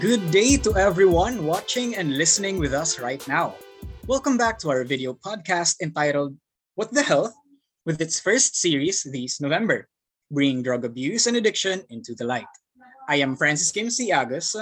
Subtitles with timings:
[0.00, 3.60] Good day to everyone watching and listening with us right now.
[4.08, 6.32] Welcome back to our video podcast entitled
[6.80, 7.36] What the Health
[7.84, 9.92] with its first series this November,
[10.30, 12.48] bringing drug abuse and addiction into the light.
[13.06, 14.08] I am Francis Kim C.
[14.08, 14.56] Agus.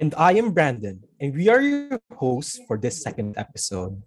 [0.00, 4.00] And I am Brandon, and we are your hosts for this second episode.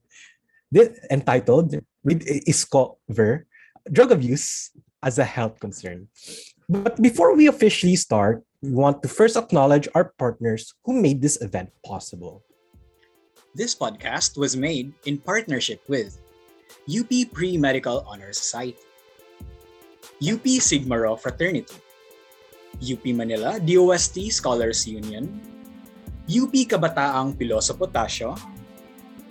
[0.71, 3.45] This entitled Read Discover
[3.91, 4.73] Drug Abuse
[5.03, 6.09] as a Health Concern.
[6.67, 11.37] But before we officially start, we want to first acknowledge our partners who made this
[11.41, 12.41] event possible.
[13.53, 16.17] This podcast was made in partnership with
[16.89, 18.81] UP Pre Medical Honor Society,
[20.17, 21.77] UP Sigma Rho Fraternity,
[22.81, 25.29] UP Manila DOST Scholars Union,
[26.25, 28.33] UP Kabataang Pilosopo Tasyo,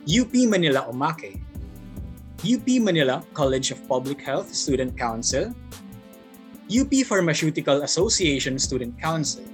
[0.06, 1.42] UP Manila Umake,
[2.46, 5.50] UP Manila College of Public Health Student Council,
[6.74, 9.46] UP Pharmaceutical Association Student Council,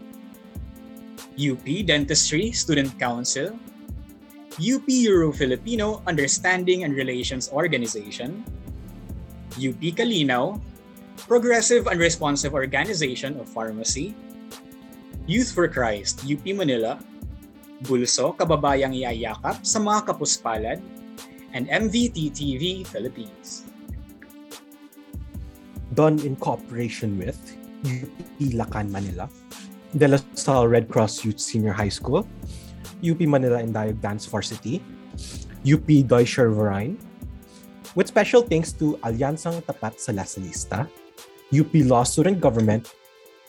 [1.36, 3.52] UP Dentistry Student Council,
[4.56, 8.40] UP Euro-Filipino Understanding and Relations Organization,
[9.60, 10.56] UP Kalinaw,
[11.28, 14.16] Progressive and Responsive Organization of Pharmacy,
[15.28, 16.96] Youth for Christ, UP Manila,
[17.84, 20.80] Bulso, Kababayang Iayakap sa mga kapuspalad,
[21.52, 23.69] and MVT TV Philippines.
[26.00, 27.36] Done in cooperation with
[27.84, 29.28] UP Lacan Manila,
[29.92, 32.24] De La Salle Red Cross Youth Senior High School,
[33.04, 34.80] UP Manila Indayog Dance Varsity,
[35.60, 36.96] UP Deutscher Verein,
[37.92, 40.88] with special thanks to Alyansang Tapat sa Lasalista,
[41.52, 42.96] UP Law Student Government,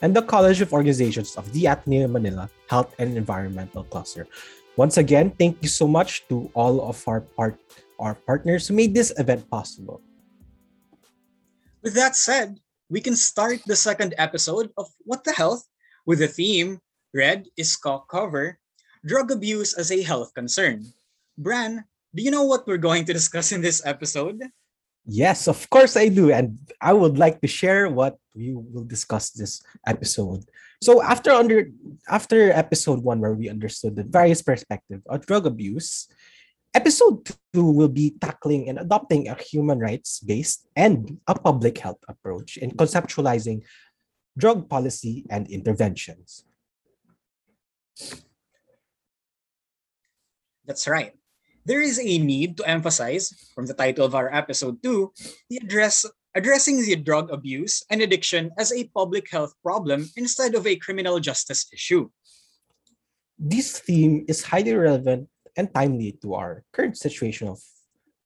[0.04, 4.28] and the College of Organizations of the Ateneo Manila Health and Environmental Cluster.
[4.76, 7.56] Once again, thank you so much to all of our part
[7.96, 10.04] our partners who made this event possible.
[11.82, 15.66] With that said, we can start the second episode of What the Health
[16.06, 16.78] with the theme
[17.12, 18.58] Red is cover
[19.04, 20.86] Drug Abuse as a Health Concern.
[21.36, 24.38] Bran, do you know what we're going to discuss in this episode?
[25.04, 26.30] Yes, of course I do.
[26.30, 30.46] And I would like to share what we will discuss this episode.
[30.80, 31.66] So after under
[32.08, 36.06] after episode one where we understood the various perspectives of drug abuse,
[36.74, 42.00] episode two will be tackling and adopting a human rights based and a public health
[42.08, 43.62] approach in conceptualizing
[44.36, 46.44] drug policy and interventions.
[50.64, 51.12] That's right.
[51.64, 55.12] There is a need to emphasize, from the title of our episode 2,
[55.50, 60.66] the address addressing the drug abuse and addiction as a public health problem instead of
[60.66, 62.08] a criminal justice issue.
[63.38, 67.60] This theme is highly relevant and timely to our current situation of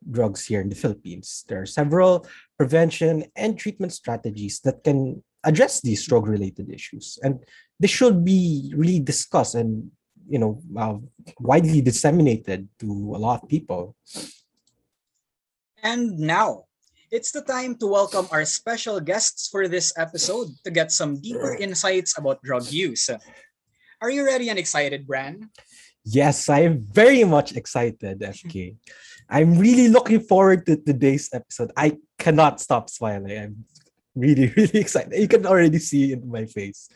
[0.08, 1.44] drugs here in the Philippines.
[1.48, 2.26] There are several
[2.58, 7.38] prevention and treatment strategies that can address these drug related issues and
[7.78, 9.90] they should be really discussed and
[10.28, 10.98] you know uh,
[11.38, 13.94] widely disseminated to a lot of people.
[15.82, 16.64] And now
[17.12, 21.54] it's the time to welcome our special guests for this episode to get some deeper
[21.54, 23.08] insights about drug use.
[24.02, 25.50] Are you ready and excited bran
[26.06, 28.74] yes i'm very much excited fk
[29.28, 31.72] i'm really looking forward to today's episode.
[31.76, 33.38] I cannot stop smiling.
[33.38, 33.64] I'm
[34.14, 35.18] really really excited.
[35.18, 36.88] You can already see in my face.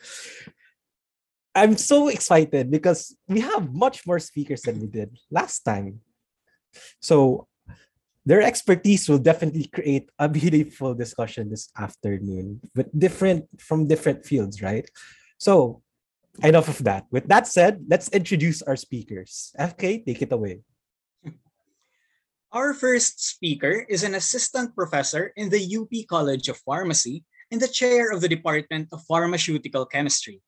[1.54, 6.00] I'm so excited because we have much more speakers than we did last time.
[7.00, 7.48] So
[8.24, 14.62] their expertise will definitely create a beautiful discussion this afternoon with different from different fields,
[14.62, 14.88] right?
[15.38, 15.82] So
[16.44, 17.06] enough of that.
[17.10, 19.52] With that said, let's introduce our speakers.
[19.58, 20.60] FK, take it away.
[22.52, 27.68] Our first speaker is an assistant professor in the UP College of Pharmacy and the
[27.68, 30.40] chair of the Department of Pharmaceutical Chemistry.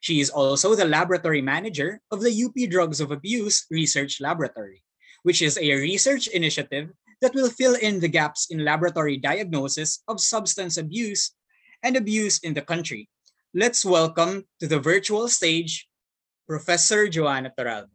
[0.00, 4.82] She is also the laboratory manager of the UP Drugs of Abuse Research Laboratory,
[5.22, 6.90] which is a research initiative
[7.20, 11.32] that will fill in the gaps in laboratory diagnosis of substance abuse
[11.82, 13.08] and abuse in the country.
[13.50, 15.90] Let's welcome to the virtual stage
[16.46, 17.90] Professor Joanna Torralba.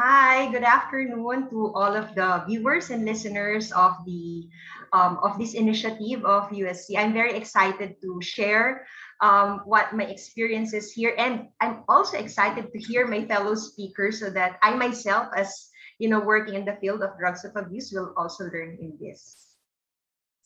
[0.00, 4.48] Hi, good afternoon to all of the viewers and listeners of the
[4.96, 6.96] um, of this initiative of USC.
[6.96, 8.88] I'm very excited to share
[9.20, 11.12] um, what my experience is here.
[11.20, 15.52] And I'm also excited to hear my fellow speakers so that I myself, as
[16.00, 19.36] you know, working in the field of drugs of abuse, will also learn in this.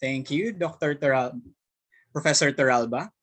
[0.02, 0.98] Thank you, Dr.
[0.98, 1.38] Taral,
[2.10, 3.14] Professor Torralba.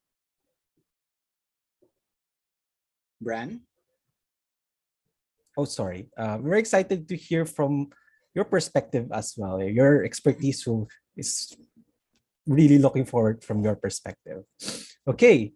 [3.22, 3.62] Bran?
[5.58, 6.08] Oh, sorry.
[6.18, 7.90] Uh, we're excited to hear from
[8.36, 9.62] your perspective as well.
[9.62, 10.68] Your expertise
[11.16, 11.58] is
[12.46, 14.44] really looking forward from your perspective.
[15.08, 15.54] Okay,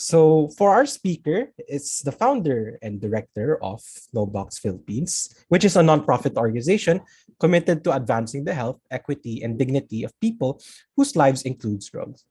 [0.00, 3.84] So for our speaker, it's the founder and director of
[4.16, 7.04] NoBox Philippines, which is a nonprofit organization
[7.38, 10.56] committed to advancing the health, equity, and dignity of people
[10.96, 12.24] whose lives includes drugs.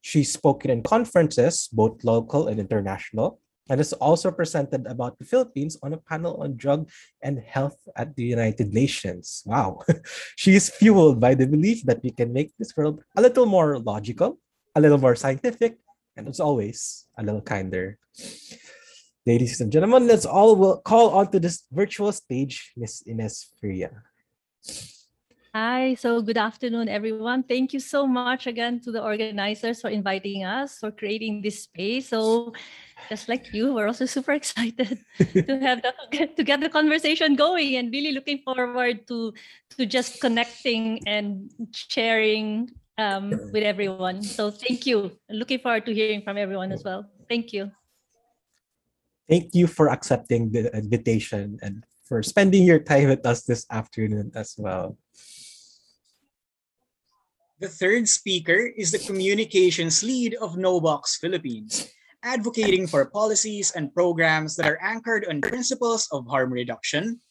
[0.00, 5.78] She's spoken in conferences, both local and international, and has also presented about the Philippines
[5.82, 6.88] on a panel on drug
[7.22, 9.42] and health at the United Nations.
[9.46, 9.80] Wow.
[10.36, 13.78] she is fueled by the belief that we can make this world a little more
[13.78, 14.38] logical,
[14.74, 15.78] a little more scientific,
[16.16, 17.98] and as always, a little kinder.
[19.24, 24.02] Ladies and gentlemen, let's all call onto this virtual stage Miss Inez Feria.
[25.54, 27.42] Hi, so good afternoon, everyone.
[27.42, 32.08] Thank you so much again to the organizers for inviting us, for creating this space.
[32.08, 32.54] So,
[33.10, 35.92] just like you, we're also super excited to have the,
[36.24, 39.34] to get the conversation going, and really looking forward to
[39.76, 44.22] to just connecting and sharing um, with everyone.
[44.22, 45.12] So thank you.
[45.28, 47.04] Looking forward to hearing from everyone as well.
[47.28, 47.70] Thank you.
[49.28, 54.32] Thank you for accepting the invitation and for spending your time with us this afternoon
[54.34, 54.96] as well.
[57.62, 61.88] The third speaker is the communications lead of NoBox Philippines,
[62.22, 67.22] advocating for policies and programs that are anchored on principles of harm reduction,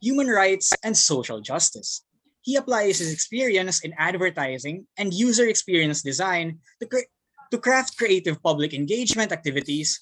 [0.00, 2.06] human rights, and social justice
[2.42, 7.10] he applies his experience in advertising and user experience design to, cre-
[7.50, 10.00] to craft creative public engagement activities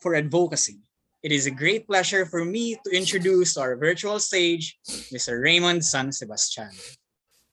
[0.00, 0.78] for advocacy.
[1.22, 4.78] It is a great pleasure for me to introduce our virtual stage,
[5.10, 5.42] Mr.
[5.42, 6.70] Raymond San Sebastian.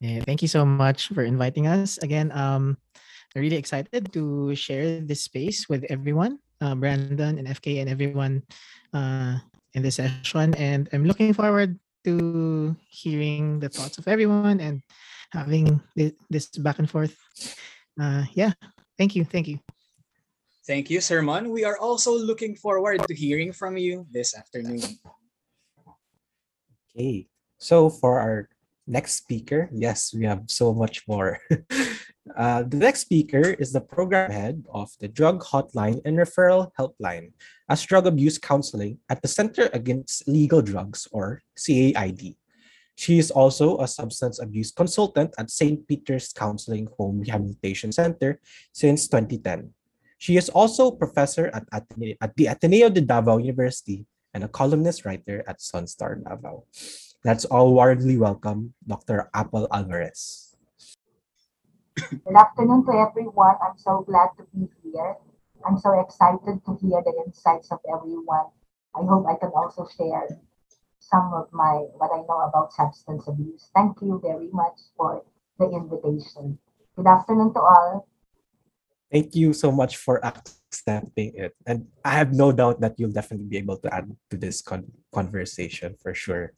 [0.03, 1.95] Yeah, thank you so much for inviting us.
[2.03, 2.75] Again, um,
[3.31, 8.44] I'm really excited to share this space with everyone, uh, Brandon and FK and everyone
[8.91, 9.39] uh,
[9.71, 10.51] in this session.
[10.59, 14.83] And I'm looking forward to hearing the thoughts of everyone and
[15.31, 17.15] having this back and forth.
[17.95, 18.51] Uh, yeah,
[18.99, 19.23] thank you.
[19.23, 19.63] Thank you.
[20.67, 21.47] Thank you, Sir Mon.
[21.47, 24.83] We are also looking forward to hearing from you this afternoon.
[26.91, 28.51] Okay, so for our
[28.88, 31.39] next speaker, yes, we have so much more.
[32.38, 37.35] Uh, the next speaker is the program head of the Drug Hotline and Referral Helpline
[37.68, 42.35] as drug abuse counseling at the Center Against Illegal Drugs, or CAID.
[42.95, 45.85] She is also a substance abuse consultant at St.
[45.88, 48.39] Peter's Counseling Home Rehabilitation Center
[48.71, 49.74] since 2010.
[50.18, 55.06] She is also professor at, Atene- at the Ateneo de Davao University and a columnist
[55.06, 56.63] writer at Sunstar Davao.
[57.23, 59.31] Let's all warmly welcome Dr.
[59.31, 60.51] Apple Alvarez.
[61.95, 63.55] Good afternoon to everyone.
[63.63, 65.15] I'm so glad to be here.
[65.63, 68.51] I'm so excited to hear the insights of everyone.
[68.91, 70.27] I hope I can also share
[70.99, 73.71] some of my what I know about substance abuse.
[73.71, 75.23] Thank you very much for
[75.59, 76.59] the invitation.
[76.99, 78.07] Good afternoon to all.
[79.07, 81.55] Thank you so much for accepting it.
[81.63, 84.91] And I have no doubt that you'll definitely be able to add to this con-
[85.13, 86.51] conversation for sure.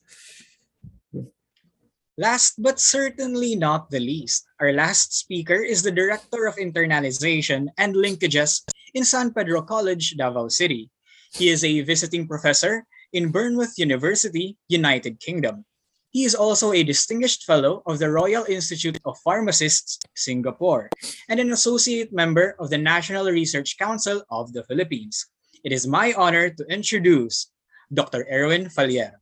[2.17, 7.91] Last but certainly not the least, our last speaker is the Director of Internalization and
[7.91, 8.63] Linkages
[8.93, 10.89] in San Pedro College, Davao City.
[11.33, 15.65] He is a visiting professor in Bournemouth University, United Kingdom.
[16.11, 20.87] He is also a distinguished fellow of the Royal Institute of Pharmacists, Singapore,
[21.27, 25.27] and an associate member of the National Research Council of the Philippines.
[25.65, 27.51] It is my honor to introduce
[27.91, 28.25] Dr.
[28.31, 29.19] Erwin Faller.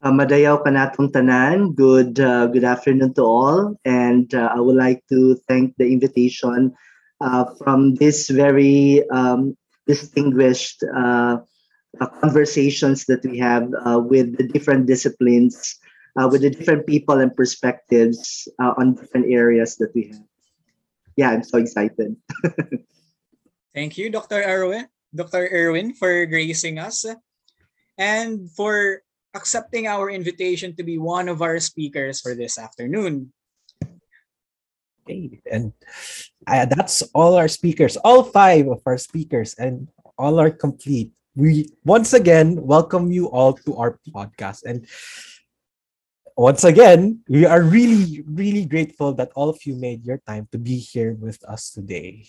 [0.00, 1.76] Uh, madayaw kanatong tanan.
[1.76, 6.72] Good uh, good afternoon to all, and uh, I would like to thank the invitation
[7.20, 11.44] uh, from this very um, distinguished uh,
[12.24, 13.68] conversations that we have
[14.08, 15.76] with the different disciplines,
[16.16, 20.24] with the different people and perspectives on different areas that we have.
[21.20, 22.16] Yeah, I'm so excited.
[23.76, 24.40] thank you, Dr.
[24.48, 25.44] Erwin, Dr.
[25.52, 27.04] Erwin, for gracing us,
[28.00, 33.32] and for accepting our invitation to be one of our speakers for this afternoon.
[35.06, 35.72] Okay, and
[36.46, 41.10] uh, that's all our speakers, all five of our speakers, and all are complete.
[41.34, 44.64] We once again welcome you all to our podcast.
[44.66, 44.86] And
[46.36, 50.58] once again, we are really, really grateful that all of you made your time to
[50.58, 52.26] be here with us today.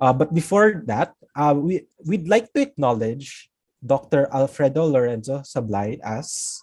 [0.00, 3.49] Uh, but before that, uh, we, we'd like to acknowledge
[3.84, 4.28] Dr.
[4.32, 6.60] Alfredo Lorenzo Sablay as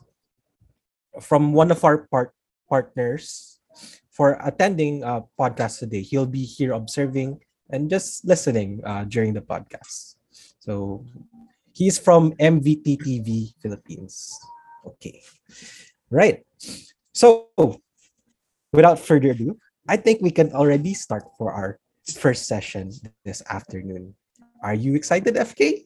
[1.22, 2.34] from one of our part
[2.70, 3.60] partners
[4.12, 6.02] for attending a podcast today.
[6.02, 10.16] He'll be here observing and just listening uh, during the podcast.
[10.60, 11.06] So
[11.74, 14.34] he's from MVT TV Philippines.
[14.86, 15.22] Okay.
[16.10, 16.46] Right.
[17.14, 17.50] So
[18.74, 19.58] without further ado,
[19.88, 21.80] I think we can already start for our
[22.20, 22.92] first session
[23.24, 24.16] this afternoon.
[24.64, 25.86] Are you excited, FK?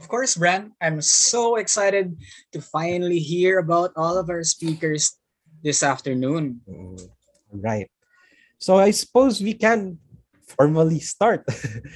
[0.00, 2.16] Of course, Bran, I'm so excited
[2.52, 5.20] to finally hear about all of our speakers
[5.62, 6.60] this afternoon.
[6.64, 6.96] Mm,
[7.52, 7.90] Right.
[8.58, 9.98] So I suppose we can
[10.46, 11.44] formally start.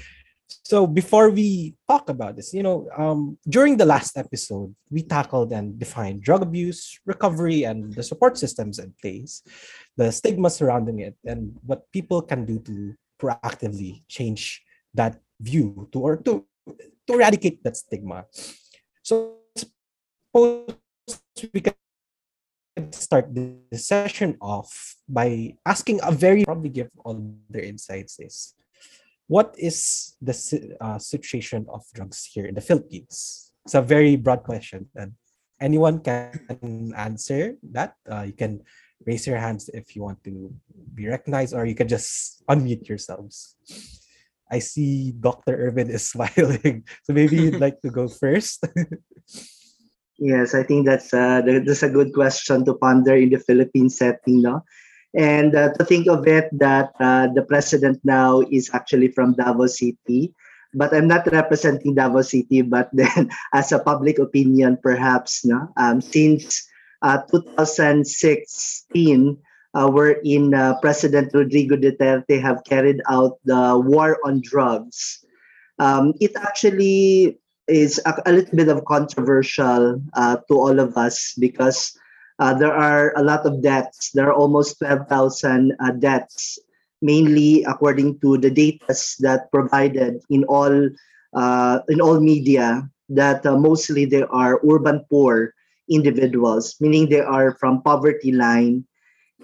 [0.65, 5.53] so before we talk about this, you know, um, during the last episode, we tackled
[5.53, 9.43] and defined drug abuse, recovery, and the support systems in place,
[9.97, 14.63] the stigma surrounding it, and what people can do to proactively change
[14.95, 16.45] that view to or to
[17.06, 18.25] to eradicate that stigma.
[19.02, 20.75] So suppose
[21.52, 21.75] we can
[22.92, 27.16] start this session off by asking a very probably give all
[27.50, 28.54] their insights is
[29.26, 30.35] what is the
[30.80, 33.52] uh, situation of drugs here in the Philippines?
[33.64, 35.12] It's a very broad question, and
[35.61, 37.97] anyone can answer that.
[38.04, 38.61] Uh, you can
[39.06, 40.52] raise your hands if you want to
[40.94, 43.56] be recognized, or you can just unmute yourselves.
[44.55, 45.59] I see Dr.
[45.59, 48.63] Erwin is smiling, so maybe you'd like to go first.
[50.15, 54.47] Yes, I think that's uh, that's a good question to ponder in the Philippine setting,
[54.47, 54.63] no?
[55.11, 59.67] And uh, to think of it that uh, the president now is actually from Davao
[59.67, 60.31] City,
[60.71, 65.67] but I'm not representing Davao City, but then as a public opinion, perhaps, no?
[65.77, 66.63] Um, since
[67.03, 68.87] uh, 2016,
[69.75, 75.25] uh, wherein uh, President Rodrigo Duterte have carried out the war on drugs,
[75.78, 81.35] um, it actually is a, a little bit of controversial uh, to all of us
[81.38, 81.97] because
[82.38, 84.11] uh, there are a lot of deaths.
[84.12, 86.59] There are almost 12,000 uh, deaths,
[87.00, 90.90] mainly according to the data that provided in all
[91.35, 92.88] uh, in all media.
[93.11, 95.52] That mostly they are urban poor
[95.90, 98.87] individuals, meaning they are from poverty line,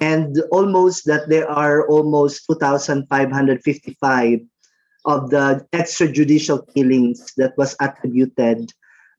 [0.01, 4.41] and almost that there are almost 2,555
[5.07, 8.73] of the extrajudicial killings that was attributed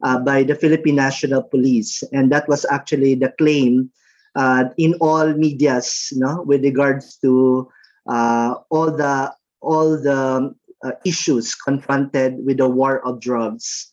[0.04, 3.92] uh, by the Philippine National Police, and that was actually the claim
[4.36, 7.70] uh, in all medias, you know, with regards to
[8.08, 13.91] uh, all the all the uh, issues confronted with the war of drugs.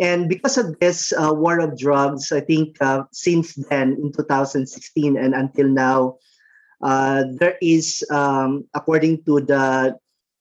[0.00, 5.16] And because of this uh, war of drugs, I think uh, since then, in 2016
[5.16, 6.18] and until now,
[6.80, 9.96] there is, um, according to the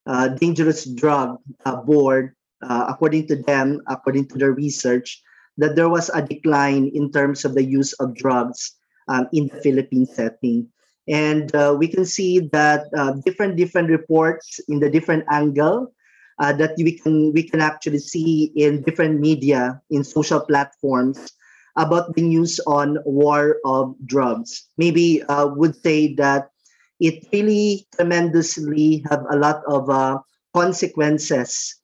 [0.06, 5.24] uh, dangerous drug uh, board, uh, according to them, according to their research,
[5.58, 8.76] that there was a decline in terms of the use of drugs
[9.08, 10.68] um, in the Philippine setting.
[11.08, 15.93] And uh, we can see that uh, different different reports in the different angle
[16.40, 21.34] uh, that we can we can actually see in different media in social platforms
[21.76, 24.70] about the news on war of drugs.
[24.78, 26.50] Maybe would say that
[27.00, 30.20] it really tremendously have a lot of uh,
[30.54, 31.76] consequences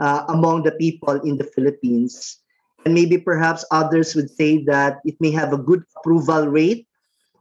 [0.00, 2.38] uh, among the people in the Philippines.
[2.84, 6.86] And maybe perhaps others would say that it may have a good approval rate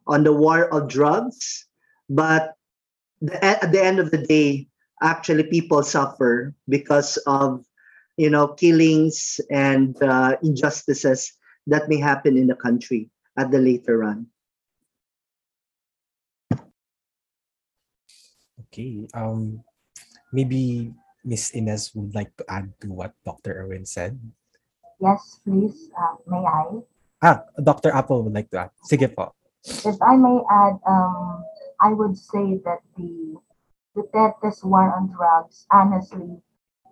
[0.07, 1.67] on the war of drugs,
[2.09, 2.55] but
[3.21, 4.67] the, at the end of the day,
[5.01, 7.65] actually people suffer because of
[8.17, 11.33] you know killings and uh, injustices
[11.67, 14.25] that may happen in the country at the later run.
[18.67, 19.07] Okay.
[19.13, 19.63] Um,
[20.31, 20.93] maybe
[21.25, 23.53] Miss Inez would like to add to what Dr.
[23.63, 24.19] Erwin said.
[24.99, 25.89] Yes, please.
[25.93, 26.81] Uh, may I?
[27.21, 27.91] Ah, Dr.
[27.91, 28.71] Apple would like to add.
[28.85, 29.33] Sige po.
[29.65, 31.43] If I may add, um,
[31.81, 33.37] I would say that the
[33.97, 36.41] Duterte's war on drugs, honestly,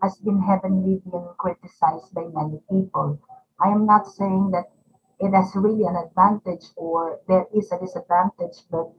[0.02, 3.20] has been heavily been criticized by many people.
[3.62, 4.72] I am not saying that
[5.20, 8.92] it has really an advantage or there is a disadvantage, but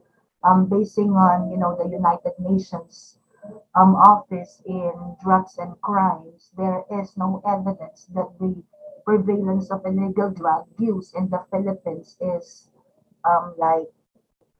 [0.43, 3.19] um, basing on you know the United Nations
[3.75, 8.63] um, office in drugs and crimes, there is no evidence that the
[9.05, 12.69] prevalence of illegal drug use in the Philippines is
[13.25, 13.89] um, like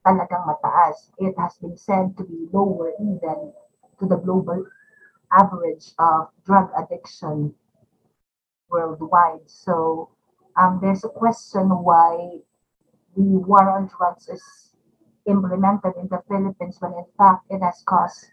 [0.08, 1.12] talagang mataas.
[1.20, 3.52] It has been said to be lower even
[4.00, 4.64] to the global
[5.36, 7.52] average of drug addiction
[8.70, 9.44] worldwide.
[9.48, 10.10] So
[10.56, 12.40] um, there's a question why
[13.16, 14.44] the war on drugs is
[15.28, 18.26] implemented in the Philippines when in fact it has caused,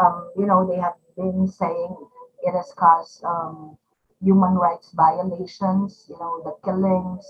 [0.00, 1.96] um, you know, they have been saying
[2.42, 3.76] it has caused um,
[4.22, 7.26] human rights violations, you know, the killings,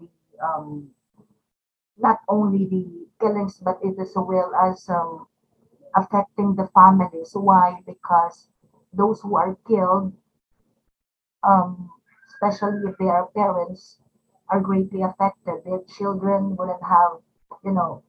[0.00, 0.08] the
[0.44, 0.90] um,
[1.98, 5.26] not only the killings, but it as well as um,
[5.94, 7.30] affecting the families.
[7.34, 7.80] Why?
[7.86, 8.48] Because
[8.92, 10.12] those who are killed,
[11.42, 11.90] um,
[12.28, 13.98] especially if they are parents,
[14.48, 15.62] are greatly affected.
[15.64, 17.20] Their children wouldn't have,
[17.64, 18.02] you know,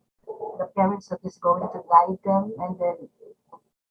[0.60, 3.10] the parents that is going to guide them, and then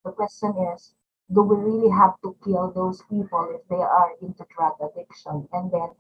[0.04, 0.94] the question is,
[1.32, 5.48] do we really have to kill those people if they are into drug addiction?
[5.52, 5.90] And then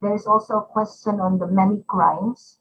[0.00, 2.58] there's also a question on the many crimes,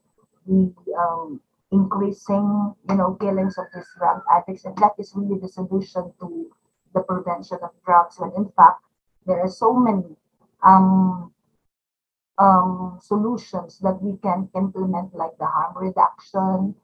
[0.48, 5.48] the um, increasing, you know, killings of these drug addicts, and that is really the
[5.48, 6.51] solution to
[6.93, 8.19] the prevention of drugs.
[8.19, 8.81] When in fact,
[9.25, 10.15] there are so many
[10.63, 11.31] um,
[12.38, 16.75] um, solutions that we can implement, like the harm reduction,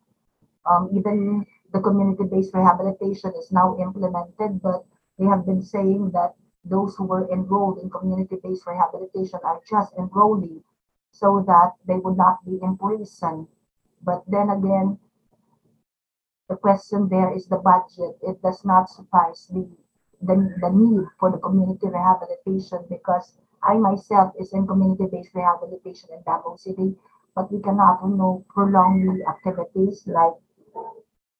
[0.69, 4.85] um, even the community-based rehabilitation is now implemented, but
[5.19, 10.63] they have been saying that those who were enrolled in community-based rehabilitation are just enrolling
[11.19, 13.47] so that they would not be in prison.
[14.03, 14.99] But then again,
[16.49, 18.17] the question there is the budget.
[18.21, 19.67] It does not suffice the,
[20.21, 26.21] the, the need for the community rehabilitation because I myself is in community-based rehabilitation in
[26.23, 26.95] Davao City,
[27.35, 30.33] but we cannot, you know, prolong the activities like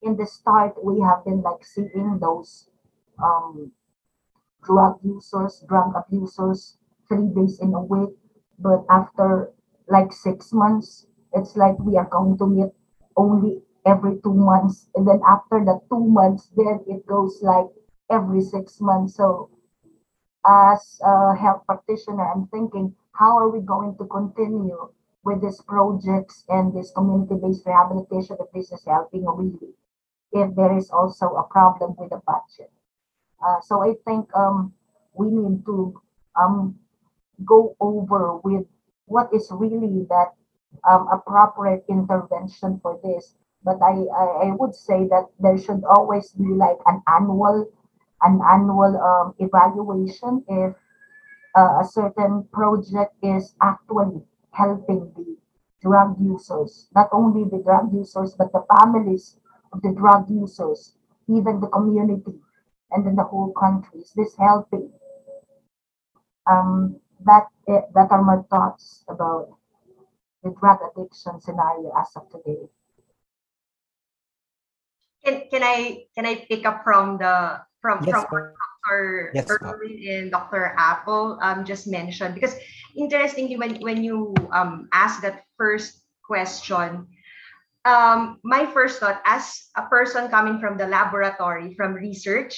[0.02, 2.70] in the start we have been like seeing those
[3.24, 3.72] um,
[4.64, 8.16] drug users, drug abusers three days in a week.
[8.60, 9.54] But after
[9.88, 12.72] like six months, it's like we are going to meet
[13.16, 14.90] only every two months.
[14.96, 17.68] And then after the two months, then it goes like
[18.12, 19.16] every six months.
[19.16, 19.50] So
[20.46, 24.90] as a health practitioner, I'm thinking, how are we going to continue
[25.24, 29.74] with these projects and this community-based rehabilitation if this is helping really?
[30.32, 32.72] If there is also a problem with the budget.
[33.46, 34.74] Uh, so I think um,
[35.14, 36.00] we need to
[36.36, 36.76] um,
[37.46, 38.66] go over with
[39.08, 40.34] what is really that
[40.90, 43.36] um, appropriate intervention for this.
[43.64, 47.68] But I, I, I would say that there should always be like an annual
[48.24, 50.74] an annual um, evaluation if
[51.56, 54.22] uh, a certain project is actually
[54.52, 55.38] helping the
[55.82, 59.38] drug users, not only the drug users, but the families
[59.72, 60.94] of the drug users,
[61.30, 62.34] even the community,
[62.92, 64.00] and then the whole country.
[64.00, 64.92] Is this helping?
[66.50, 69.58] Um, that eh, that are my thoughts about
[70.44, 72.70] the drug addiction scenario as of today.
[75.26, 78.54] Can, can I can I pick up from the from Yes, from.
[78.88, 79.32] Dr.
[79.34, 79.76] Yes, ma'am.
[80.08, 80.74] And Dr.
[80.78, 82.56] Apple um, just mentioned because
[82.96, 87.08] interestingly when when you um ask that first question,
[87.84, 92.56] um, my first thought as a person coming from the laboratory from research,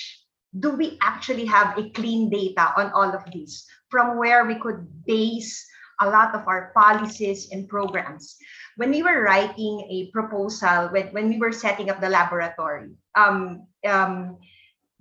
[0.54, 4.88] do we actually have a clean data on all of this from where we could
[5.06, 5.66] base
[6.02, 8.38] a lot of our policies and programs?
[8.78, 13.68] When we were writing a proposal, when, when we were setting up the laboratory, um,
[13.86, 14.38] um,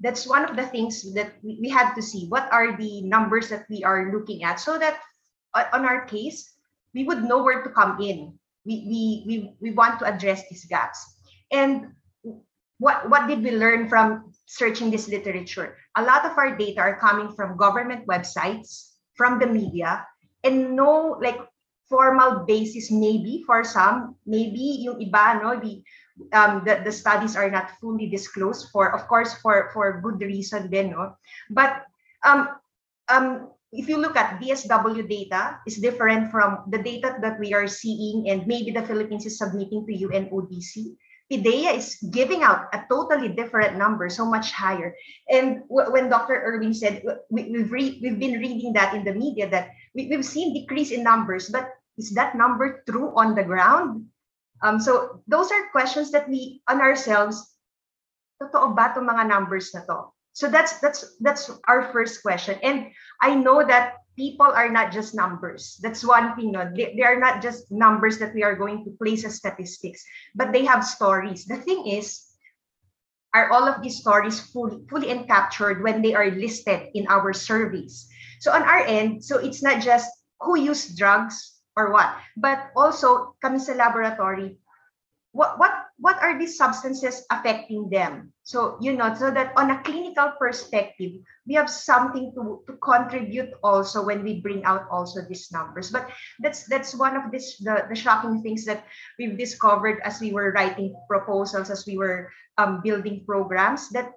[0.00, 2.26] that's one of the things that we, we had to see.
[2.28, 4.60] What are the numbers that we are looking at?
[4.60, 4.98] So that
[5.54, 6.54] uh, on our case
[6.94, 8.38] we would know where to come in.
[8.64, 10.98] We we we, we want to address these gaps.
[11.50, 11.94] And
[12.78, 15.76] what what did we learn from searching this literature?
[15.98, 20.06] A lot of our data are coming from government websites from the media
[20.42, 21.38] and no like
[21.90, 24.14] formal basis maybe for some.
[24.26, 25.82] Maybe yung iba no the
[26.32, 30.70] um, the, the studies are not fully disclosed for of course for for good reason
[30.70, 31.18] then no.
[31.50, 31.82] But
[32.22, 32.48] um
[33.10, 37.68] um if you look at DSW data is different from the data that we are
[37.68, 40.96] seeing and maybe the Philippines is submitting to UNODC
[41.30, 44.96] PDEA is giving out a totally different number, so much higher.
[45.28, 46.40] And w- when Dr.
[46.40, 50.24] Erwin said we, we've re- we've been reading that in the media that we, we've
[50.24, 54.06] seen decrease in numbers, but is that number true on the ground?
[54.62, 57.44] Um, so those are questions that we on ourselves.
[58.40, 60.14] Totoo ba mga numbers na to?
[60.32, 62.58] So that's that's that's our first question.
[62.62, 65.78] And I know that people are not just numbers.
[65.78, 66.50] That's one thing.
[66.50, 66.66] No?
[66.74, 70.02] They, they are not just numbers that we are going to place as statistics,
[70.34, 71.46] but they have stories.
[71.46, 72.26] The thing is,
[73.32, 78.10] are all of these stories fully fully encaptured when they are listed in our surveys?
[78.42, 80.10] So on our end, so it's not just
[80.42, 84.58] who used drugs or what, but also kami sa laboratory,
[85.32, 88.32] what what what are these substances affecting them?
[88.42, 93.52] So you know so that on a clinical perspective we have something to to contribute
[93.62, 95.90] also when we bring out also these numbers.
[95.90, 96.08] But
[96.40, 98.84] that's that's one of this the, the shocking things that
[99.18, 104.12] we've discovered as we were writing proposals as we were um, building programs that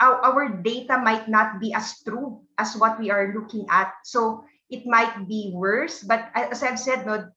[0.00, 3.94] our, our data might not be as true as what we are looking at.
[4.04, 7.28] So it might be worse but as i've said no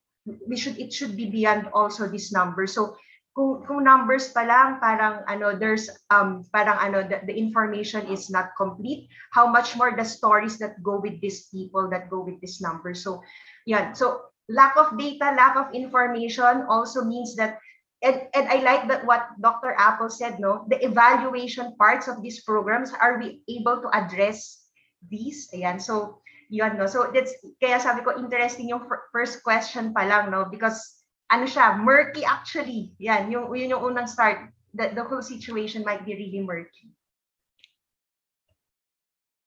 [0.48, 2.96] we should it should be beyond also this number so
[3.38, 8.34] kung, kung numbers pa lang parang ano there's um parang ano the, the information is
[8.34, 12.42] not complete how much more the stories that go with these people that go with
[12.42, 13.22] this number so
[13.70, 17.62] yeah so lack of data lack of information also means that
[18.02, 19.74] and, and I like that what Dr.
[19.74, 24.62] Apple said, no, the evaluation parts of these programs, are we able to address
[25.10, 25.50] these?
[25.50, 26.86] Ayan, so yun, no?
[26.86, 30.46] So that's, kaya sabi ko, interesting yung first question pa lang, no?
[30.46, 30.97] Because
[31.32, 32.96] ano siya, murky actually.
[33.00, 34.52] Yan, yung, yun yung unang start.
[34.74, 36.92] The, the whole situation might be really murky.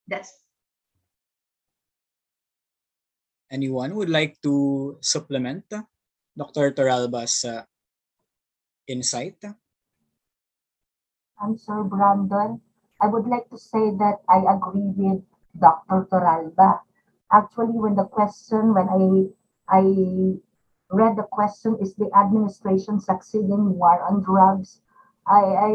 [0.07, 0.41] That's
[3.51, 5.67] Anyone would like to supplement
[6.39, 6.71] Dr.
[6.71, 7.67] Torralba's uh,
[8.87, 9.43] insight?
[11.35, 12.61] I'm Sir Brandon.
[13.03, 15.27] I would like to say that I agree with
[15.59, 16.07] Dr.
[16.07, 16.79] Torralba.
[17.27, 19.03] Actually, when the question, when I
[19.67, 19.83] I
[20.91, 24.81] read the question, is the administration succeeding war on drugs?
[25.27, 25.71] I, I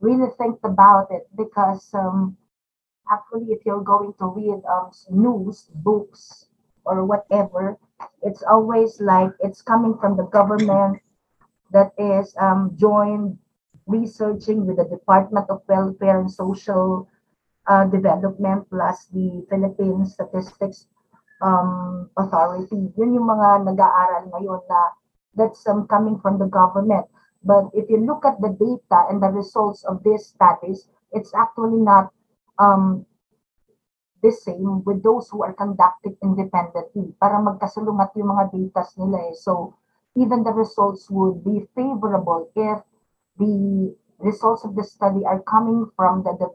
[0.00, 2.36] really think about it because um,
[3.10, 6.46] actually, if you're going to read um, news, books,
[6.84, 7.76] or whatever,
[8.22, 11.00] it's always like it's coming from the government
[11.70, 13.38] that is um, joined
[13.86, 17.08] researching with the Department of Welfare and Social
[17.66, 20.86] uh, Development plus the Philippine Statistics
[21.42, 22.90] um, Authority.
[22.98, 24.80] Yun yung mga nag-aaral ngayon na
[25.38, 27.06] that's um, coming from the government.
[27.46, 31.78] But if you look at the data and the results of these studies, it's actually
[31.78, 32.10] not
[32.58, 33.06] um,
[34.22, 39.36] the same with those who are conducted independently para magkasulungat yung mga data nila eh.
[39.38, 39.78] So
[40.18, 42.82] even the results would be favorable if
[43.38, 46.50] the results of the study are coming from the, the,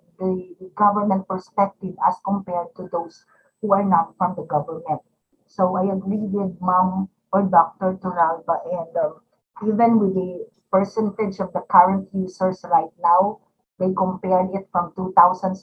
[0.60, 3.24] the government perspective as compared to those
[3.64, 5.02] who are not from the government.
[5.48, 7.96] So I agree with Mom or Dr.
[8.04, 9.22] Torralba and um,
[9.66, 13.40] even with the percentage of the current users right now,
[13.80, 15.56] they compared it from 2016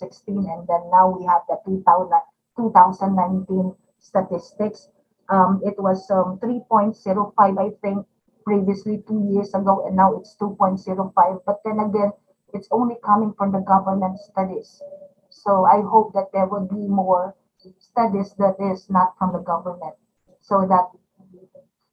[0.48, 2.10] and then now we have the 2000,
[2.56, 4.88] 2019 statistics.
[5.28, 6.96] Um, it was um, 3.05,
[7.36, 8.06] I think,
[8.44, 11.40] previously two years ago, and now it's 2.05.
[11.44, 12.12] But then again,
[12.54, 14.82] it's only coming from the government studies.
[15.28, 17.36] So I hope that there will be more
[17.78, 19.94] studies that is not from the government
[20.40, 20.88] so that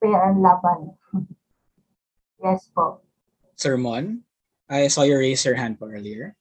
[0.00, 0.94] fair and laban.
[2.42, 3.02] yes po.
[3.56, 4.22] Sir Mon?
[4.68, 6.36] I saw you raise your hand earlier.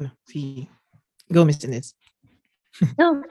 [0.00, 0.70] Uh, See,
[1.32, 1.68] go, Mr.
[1.68, 1.92] Nitz.
[2.96, 3.22] No.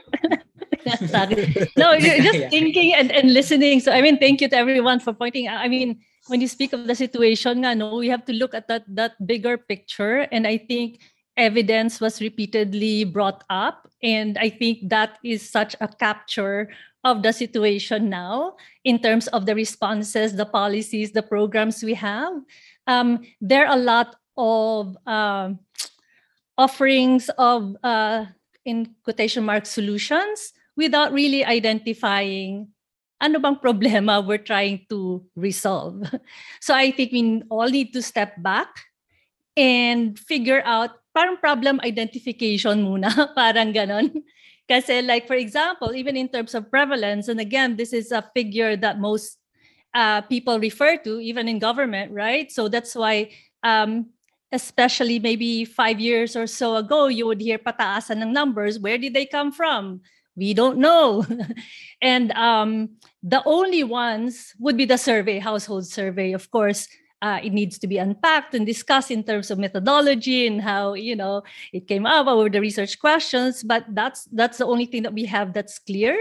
[1.07, 1.49] Sorry.
[1.77, 2.49] No, you're just Yeah.
[2.49, 3.79] thinking and, and listening.
[3.79, 5.59] So I mean, thank you to everyone for pointing out.
[5.63, 8.67] I mean, when you speak of the situation, nga, no, we have to look at
[8.67, 10.27] that that bigger picture.
[10.29, 11.01] And I think
[11.39, 13.87] evidence was repeatedly brought up.
[14.03, 16.69] And I think that is such a capture
[17.03, 22.33] of the situation now in terms of the responses, the policies, the programs we have.
[22.87, 25.59] Um, there are a lot of um,
[26.57, 28.25] offerings of uh,
[28.65, 32.67] in quotation mark solutions without really identifying
[33.19, 36.03] ano bang problema we're trying to resolve.
[36.63, 38.67] So I think we all need to step back
[39.55, 44.13] and figure out parang problem identification muna, parang ganon.
[44.69, 48.77] Kasi like for example, even in terms of prevalence, and again, this is a figure
[48.77, 49.37] that most
[49.93, 52.51] uh, people refer to, even in government, right?
[52.51, 54.13] So that's why um,
[54.51, 58.79] especially maybe five years or so ago, you would hear pataasan ng numbers.
[58.79, 60.01] Where did they come from?
[60.35, 61.25] We don't know.
[62.01, 66.33] and um, the only ones would be the survey, household survey.
[66.33, 66.87] Of course,
[67.21, 71.15] uh, it needs to be unpacked and discussed in terms of methodology and how you
[71.15, 73.63] know it came up over the research questions.
[73.63, 76.17] But that's that's the only thing that we have that's clear.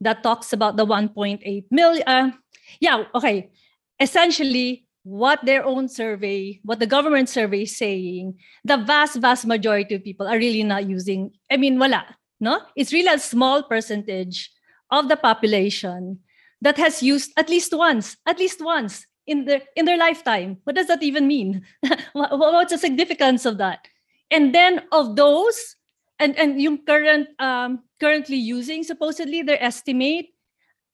[0.00, 2.06] That talks about the 1.8 million.
[2.06, 2.30] Uh,
[2.78, 3.50] yeah, okay.
[3.98, 9.96] Essentially, what their own survey, what the government survey is saying, the vast, vast majority
[9.96, 12.06] of people are really not using, I mean, wala,
[12.38, 12.60] no?
[12.76, 14.52] It's really a small percentage
[14.92, 16.20] of the population
[16.60, 20.58] that has used at least once, at least once in their in their lifetime.
[20.64, 21.62] What does that even mean?
[22.12, 23.86] What- What's the significance of that?
[24.32, 25.76] And then of those,
[26.18, 30.32] and and yung current um, currently using supposedly their estimate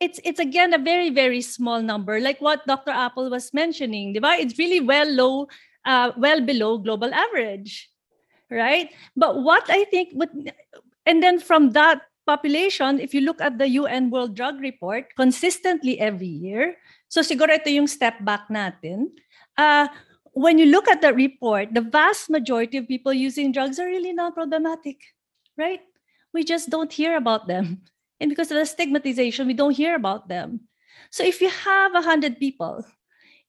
[0.01, 4.37] it's it's again a very very small number like what dr apple was mentioning diba?
[4.39, 5.47] it's really well low
[5.87, 7.91] uh, well below global average
[8.51, 10.31] right but what i think what
[11.07, 16.01] and then from that population if you look at the un world drug report consistently
[16.01, 16.77] every year
[17.15, 19.15] so siguro ito yung step back natin.
[19.55, 19.87] Uh,
[20.35, 24.11] when you look at the report the vast majority of people using drugs are really
[24.11, 24.99] not problematic
[25.57, 25.81] right?
[26.33, 27.83] We just don't hear about them.
[28.21, 30.61] And because of the stigmatization, we don't hear about them.
[31.11, 32.85] So if you have 100 people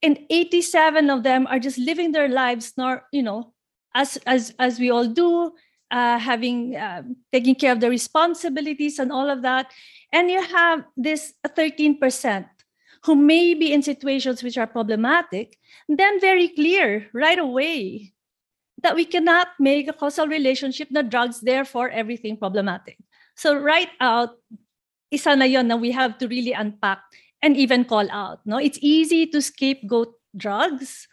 [0.02, 3.54] and 87 of them are just living their lives, nor, you know,
[3.94, 5.54] as, as, as we all do,
[5.92, 9.72] uh, having uh, taking care of the responsibilities and all of that
[10.12, 12.50] and you have this 13%
[13.06, 18.12] who may be in situations which are problematic then very clear right away
[18.82, 22.98] that we cannot make a causal relationship that drugs therefore everything problematic.
[23.36, 24.38] So right out
[25.12, 27.00] isa na yon na we have to really unpack
[27.42, 28.58] and even call out no?
[28.58, 31.08] It's easy to scapegoat drugs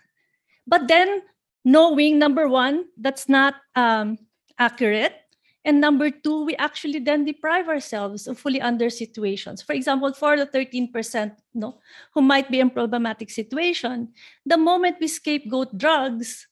[0.66, 1.22] but then
[1.64, 4.18] knowing number one that's not um,
[4.58, 5.21] accurate
[5.64, 9.62] and number two we actually then deprive ourselves of fully under situations.
[9.62, 10.90] For example for the 13%
[11.54, 11.78] no
[12.14, 14.12] who might be in problematic situation
[14.46, 16.46] the moment we scapegoat drugs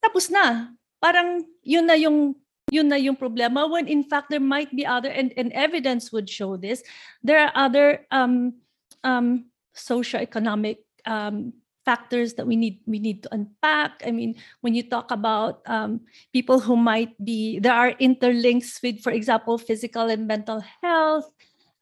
[0.00, 0.72] tapos na.
[1.00, 2.36] Parang yun na yung
[2.70, 6.28] yun na yung problema when in fact there might be other and, and evidence would
[6.28, 6.82] show this.
[7.22, 8.60] There are other um
[9.04, 11.52] um socioeconomic um
[11.84, 14.02] factors that we need we need to unpack.
[14.06, 16.00] I mean when you talk about um,
[16.32, 21.30] people who might be there are interlinks with for example physical and mental health.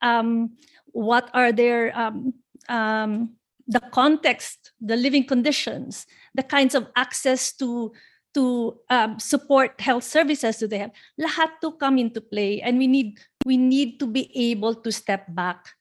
[0.01, 0.55] Um,
[0.93, 2.35] what are their um,
[2.69, 3.35] um,
[3.67, 7.93] the context the living conditions the kinds of access to
[8.35, 10.95] to um, support health services do they have?
[11.19, 15.27] Lahat to come into play and we need we need to be able to step
[15.35, 15.75] back.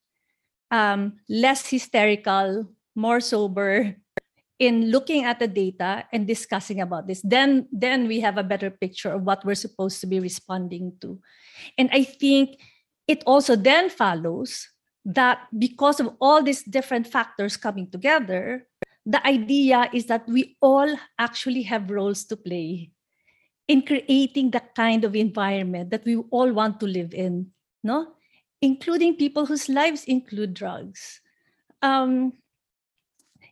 [0.72, 3.96] Um, less hysterical more sober
[4.60, 8.72] in looking at the data and discussing about this then then we have a better
[8.72, 11.20] picture of what we're supposed to be responding to.
[11.78, 12.60] And i think
[13.08, 14.68] it also then follows
[15.06, 18.68] that because of all these different factors coming together
[19.06, 22.92] the idea is that we all actually have roles to play
[23.68, 27.52] in creating the kind of environment that we all want to live in
[27.84, 28.14] no?
[28.62, 31.22] Including people whose lives include drugs.
[31.82, 32.34] Um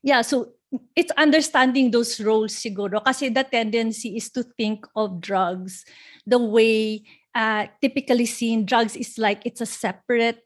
[0.04, 0.55] yeah so
[0.96, 5.86] it's understanding those roles siguro kasi the tendency is to think of drugs
[6.26, 7.04] the way
[7.36, 10.42] uh, typically seen drugs is like it's a separate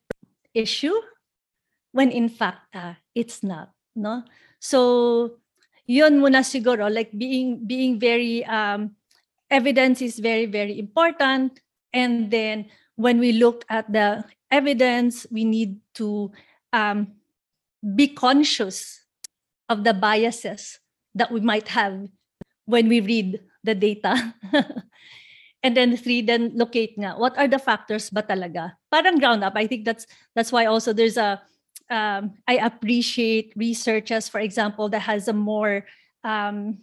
[0.54, 0.96] issue
[1.92, 4.24] when in fact uh, it's not no?
[4.60, 5.40] So
[5.88, 8.96] yun muna siguro like being being very um,
[9.50, 11.60] evidence is very very important
[11.94, 16.32] and then when we look at the evidence we need to
[16.74, 17.16] um,
[17.96, 18.99] be conscious
[19.70, 20.80] of the biases
[21.16, 22.10] that we might have
[22.66, 24.34] when we read the data.
[25.64, 28.74] and then three, then locate nga, what are the factors ba talaga?
[28.92, 29.54] Parang ground up.
[29.56, 30.06] I think that's
[30.36, 31.42] that's why also there's a,
[31.90, 35.86] um, I appreciate researchers, for example, that has a more
[36.24, 36.80] um,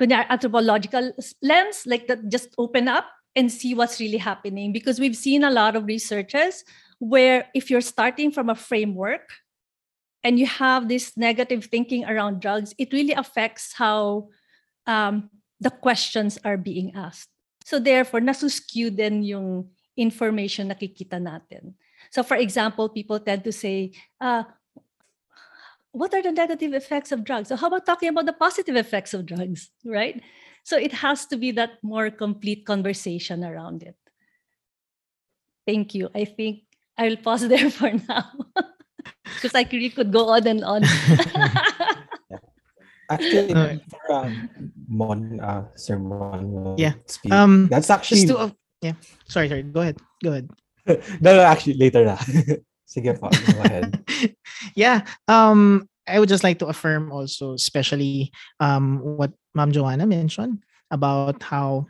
[0.00, 4.72] anthropological lens, like that just open up and see what's really happening.
[4.72, 6.64] Because we've seen a lot of researchers
[6.98, 9.30] where if you're starting from a framework
[10.24, 14.28] and you have this negative thinking around drugs, it really affects how
[14.86, 17.28] um, the questions are being asked.
[17.64, 21.74] So therefore, nasuskew din yung information nakikita natin.
[22.10, 24.44] So for example, people tend to say, uh,
[25.92, 27.48] what are the negative effects of drugs?
[27.48, 30.22] So how about talking about the positive effects of drugs, right?
[30.64, 33.96] So it has to be that more complete conversation around it.
[35.66, 36.08] Thank you.
[36.14, 36.64] I think
[36.96, 38.32] I will pause there for now.
[39.34, 40.82] Because I really could go on and on.
[43.10, 44.50] Actually, Uh, for um,
[44.88, 46.92] Mon, uh, Sir Mon, will Yeah.
[47.08, 47.32] speak.
[47.32, 48.50] Um, that's actually Just to, uh,
[48.84, 48.92] yeah.
[49.28, 49.62] Sorry, sorry.
[49.64, 49.96] Go ahead.
[50.22, 50.50] Go ahead.
[51.24, 52.16] no, no, actually later na.
[52.88, 53.96] Sige po, go ahead.
[54.76, 55.08] yeah.
[55.28, 61.40] Um, I would just like to affirm also, especially um, what Ma'am Joanna mentioned about
[61.42, 61.84] how,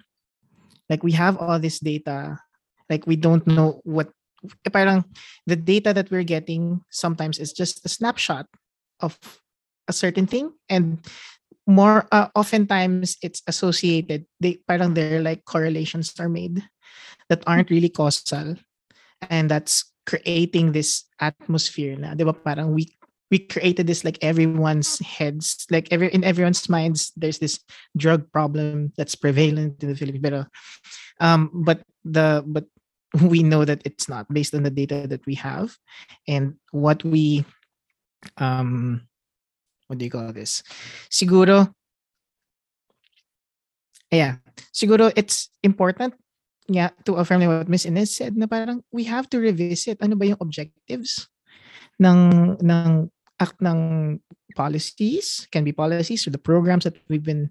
[0.90, 2.38] like, we have all this data,
[2.90, 4.10] like we don't know what.
[4.72, 5.04] Parang
[5.46, 8.46] the data that we're getting sometimes is just a snapshot
[9.00, 9.18] of
[9.88, 11.02] a certain thing, and
[11.66, 14.26] more uh, oftentimes it's associated.
[14.40, 16.62] They parang there like correlations are made
[17.28, 18.56] that aren't really causal,
[19.28, 22.32] and that's creating this atmosphere na, 'di ba?
[22.32, 22.88] Parang we
[23.30, 27.60] we created this like everyone's heads, like every in everyone's minds, there's this
[27.96, 30.24] drug problem that's prevalent in the Philippines.
[30.24, 30.46] Pero,
[31.20, 32.64] um, but the but
[33.22, 35.76] we know that it's not based on the data that we have
[36.26, 37.44] and what we
[38.36, 39.02] um
[39.88, 40.62] what do you call this?
[41.08, 41.72] Siguro
[44.10, 44.40] yeah,
[44.72, 46.14] siguro it's important
[46.68, 50.28] yeah, to affirm what Miss Inez said na parang we have to revisit ano ba
[50.28, 51.28] yung objectives
[51.96, 53.08] ng ng
[53.40, 54.20] act ng
[54.52, 57.48] policies can be policies or the programs that we've been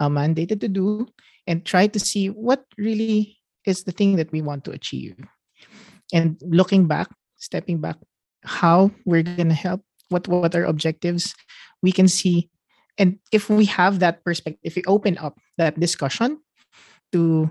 [0.00, 1.06] uh, mandated to do
[1.46, 5.16] and try to see what really is the thing that we want to achieve
[6.12, 7.96] and looking back stepping back
[8.44, 11.34] how we're going to help what what are objectives
[11.82, 12.50] we can see
[12.98, 16.38] and if we have that perspective if we open up that discussion
[17.12, 17.50] to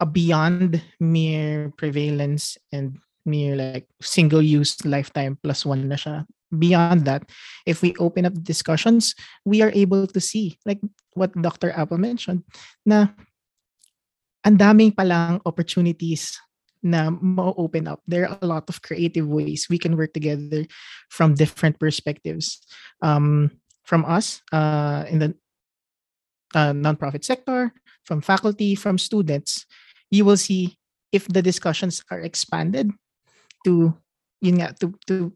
[0.00, 6.24] a beyond mere prevalence and mere like single use lifetime plus one na.
[6.50, 7.30] Beyond that,
[7.64, 10.80] if we open up discussions, we are able to see, like
[11.14, 11.70] what Dr.
[11.70, 12.42] Apple mentioned,
[12.84, 13.14] na
[14.44, 16.38] ang daming palang opportunities
[16.82, 18.00] na ma-open up.
[18.08, 20.64] There are a lot of creative ways we can work together
[21.12, 22.64] from different perspectives.
[23.04, 23.52] Um,
[23.84, 25.34] from us uh, in the
[26.54, 27.72] uh, nonprofit sector,
[28.04, 29.66] from faculty, from students,
[30.10, 30.78] you will see
[31.12, 32.90] if the discussions are expanded
[33.64, 33.92] to
[34.40, 35.32] yun nga, to to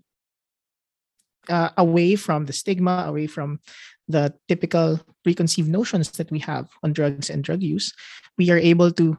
[1.48, 3.60] uh, away from the stigma, away from
[4.08, 7.92] the typical preconceived notions that we have on drugs and drug use,
[8.38, 9.16] we are able to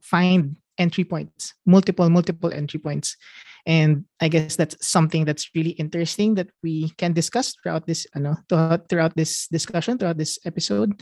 [0.00, 3.16] find entry points, multiple, multiple entry points.
[3.64, 8.36] And I guess that's something that's really interesting that we can discuss throughout this, ano,
[8.48, 11.00] throughout throughout this discussion, throughout this episode.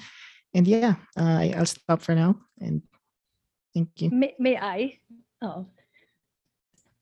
[0.52, 2.36] And yeah, uh, I'll stop for now.
[2.60, 2.82] And
[3.72, 4.10] thank you.
[4.10, 4.98] May, may I?
[5.40, 5.66] Oh.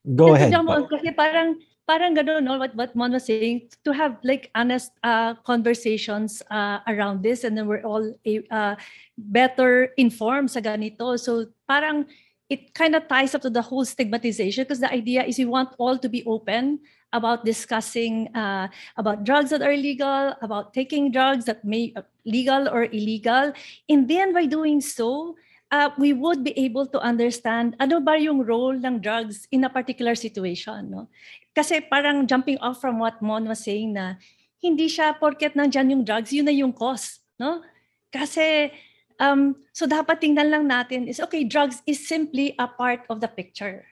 [0.07, 0.53] Go ahead.
[0.53, 1.59] Jump on, kasi parang
[1.89, 2.61] parang gano'n, no?
[2.61, 7.57] What what Mon was saying, to have like honest uh, conversations uh, around this, and
[7.57, 8.05] then we're all
[8.53, 8.77] uh,
[9.17, 11.17] better informed sa ganito.
[11.17, 12.05] So parang
[12.53, 15.73] it kind of ties up to the whole stigmatization because the idea is we want
[15.81, 16.81] all to be open
[17.17, 18.69] about discussing uh,
[19.01, 23.49] about drugs that are legal, about taking drugs that may uh, legal or illegal,
[23.89, 25.37] and then by doing so,
[25.71, 29.71] uh, we would be able to understand ano ba yung role ng drugs in a
[29.71, 30.91] particular situation.
[30.91, 31.09] No?
[31.53, 34.17] Kasi parang jumping off from what Mon was saying na
[34.59, 37.21] hindi siya porket nandyan yung drugs, yun na yung cause.
[37.39, 37.63] No?
[38.11, 38.73] Kasi
[39.21, 43.29] um, so dapat tingnan lang natin is okay, drugs is simply a part of the
[43.29, 43.85] picture.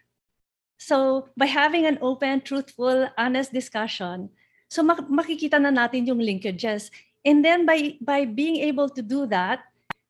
[0.76, 4.28] So by having an open, truthful, honest discussion,
[4.68, 6.92] so mak- makikita na natin yung linkages.
[7.26, 9.66] And then by by being able to do that,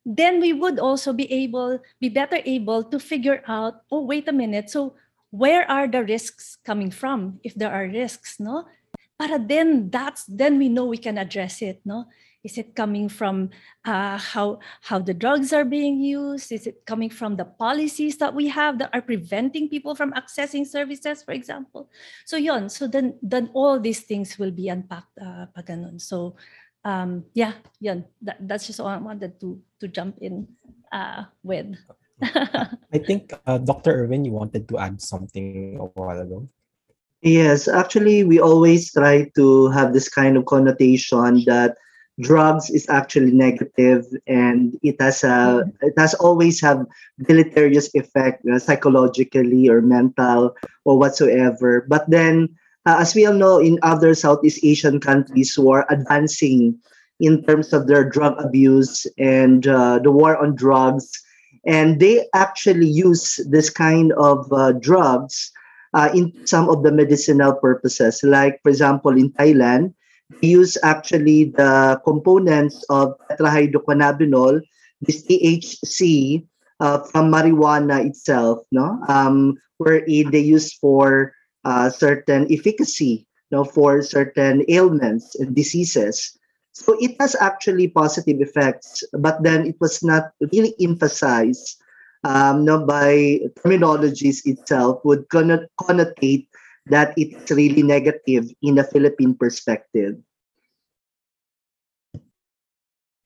[0.06, 4.32] then we would also be able be better able to figure out oh wait a
[4.32, 4.94] minute so
[5.30, 8.64] where are the risks coming from if there are risks no?
[9.18, 12.06] Para then that's then we know we can address it no?
[12.44, 13.50] Is it coming from
[13.84, 16.52] uh, how how the drugs are being used?
[16.52, 20.64] Is it coming from the policies that we have that are preventing people from accessing
[20.64, 21.90] services for example?
[22.24, 25.50] So yon so then then all these things will be unpacked uh,
[25.98, 26.36] so
[26.86, 28.06] um, yeah, yun.
[28.22, 30.46] That, that's just all I wanted to to jump in
[30.94, 31.74] uh, with.
[32.22, 34.06] I think uh, Dr.
[34.06, 36.48] Erwin, you wanted to add something a while ago.
[37.20, 41.76] Yes, actually, we always try to have this kind of connotation that
[42.20, 46.86] drugs is actually negative and it has a it has always have
[47.28, 50.54] deleterious effect uh, psychologically or mental
[50.86, 51.84] or whatsoever.
[51.88, 56.78] But then, uh, as we all know, in other Southeast Asian countries who are advancing
[57.18, 61.10] in terms of their drug abuse and uh, the war on drugs,
[61.66, 65.50] and they actually use this kind of uh, drugs
[65.94, 68.20] uh, in some of the medicinal purposes.
[68.22, 69.94] Like, for example, in Thailand,
[70.40, 74.60] they use actually the components of tetrahydrocannabinol,
[75.00, 76.46] this THC,
[76.78, 81.32] uh, from marijuana itself, no, um, they use for
[81.66, 86.38] uh, certain efficacy, you know, for certain ailments and diseases.
[86.70, 91.82] So it has actually positive effects, but then it was not really emphasized
[92.22, 96.46] um, no, by terminologies itself would connot- connotate
[96.86, 100.14] that it's really negative in a Philippine perspective.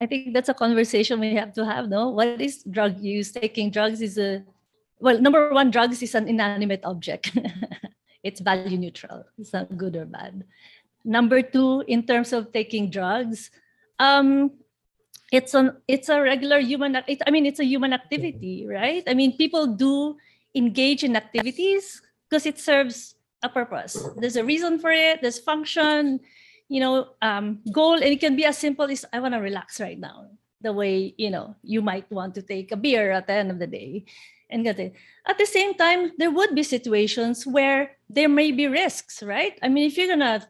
[0.00, 2.08] I think that's a conversation we have to have, no?
[2.08, 3.32] What is drug use?
[3.32, 4.44] Taking drugs is a
[5.00, 7.36] well, number one, drugs is an inanimate object.
[8.22, 9.24] it's value neutral.
[9.38, 10.44] It's not good or bad.
[11.04, 13.50] Number two, in terms of taking drugs,
[13.98, 14.52] um,
[15.32, 16.96] it's an it's a regular human.
[17.06, 19.02] It, I mean, it's a human activity, right?
[19.06, 20.16] I mean, people do
[20.54, 23.96] engage in activities because it serves a purpose.
[24.16, 25.22] There's a reason for it.
[25.22, 26.20] There's function,
[26.68, 29.80] you know, um, goal, and it can be as simple as I want to relax
[29.80, 30.28] right now.
[30.60, 33.58] The way you know you might want to take a beer at the end of
[33.58, 34.04] the day,
[34.50, 34.94] and get it.
[35.26, 39.58] At the same time, there would be situations where there may be risks, right?
[39.62, 40.46] I mean, if you're gonna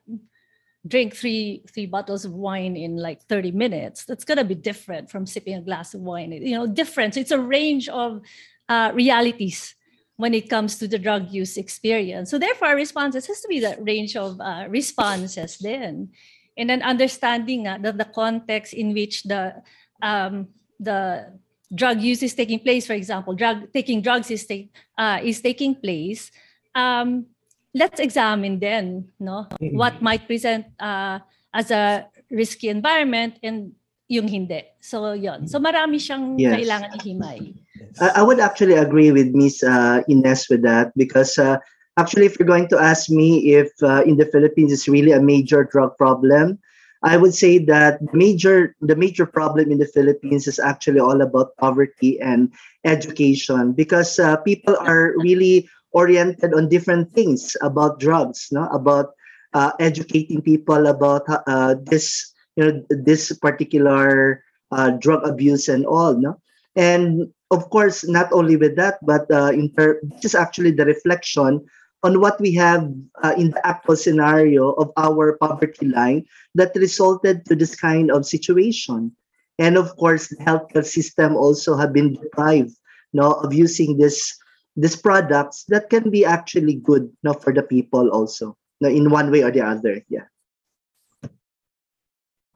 [0.87, 5.27] drink three three bottles of wine in like 30 minutes that's to be different from
[5.27, 8.23] sipping a glass of wine you know different so it's a range of
[8.71, 9.75] uh, realities
[10.17, 13.61] when it comes to the drug use experience so therefore our responses has to be
[13.61, 16.09] that range of uh, responses then
[16.57, 19.55] and then understanding uh, the, the context in which the
[20.01, 20.49] um,
[20.79, 21.27] the
[21.73, 25.75] drug use is taking place for example drug taking drugs is, take, uh, is taking
[25.75, 26.31] place
[26.75, 27.27] um,
[27.75, 31.19] let's examine then no what might present uh,
[31.55, 33.73] as a risky environment and
[34.11, 34.67] yung hindi.
[34.83, 35.47] So, yon.
[35.47, 36.59] So, marami siyang Yes.
[36.59, 37.55] kailangan ihimay.
[38.03, 41.63] I, I would actually agree with Miss uh, Ines with that because uh,
[41.95, 45.23] actually, if you're going to ask me if uh, in the Philippines it's really a
[45.23, 46.59] major drug problem,
[47.03, 51.57] I would say that major the major problem in the Philippines is actually all about
[51.57, 52.53] poverty and
[52.85, 59.13] education because uh, people are really oriented on different things about drugs, no, about
[59.55, 66.15] uh, educating people about uh, this you know this particular uh, drug abuse and all,
[66.15, 66.37] no,
[66.77, 70.85] and of course, not only with that, but uh, in ter- this is actually the
[70.85, 71.65] reflection
[72.03, 72.89] on what we have
[73.23, 76.25] uh, in the actual scenario of our poverty line
[76.55, 79.13] that resulted to this kind of situation.
[79.59, 82.73] And of course, the healthcare system also have been deprived
[83.13, 84.37] no, of using this
[84.77, 89.31] these products that can be actually good no, for the people also no, in one
[89.31, 90.01] way or the other.
[90.09, 90.25] Yeah.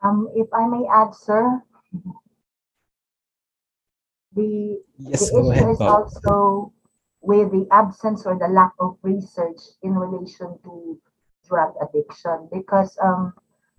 [0.03, 1.61] Um, if I may add, sir,
[4.36, 6.05] the Yes, the go issue ahead, is Bob.
[6.05, 6.72] also
[7.24, 11.00] with the absence or the lack of research in relation to
[11.48, 13.32] drug addiction because um,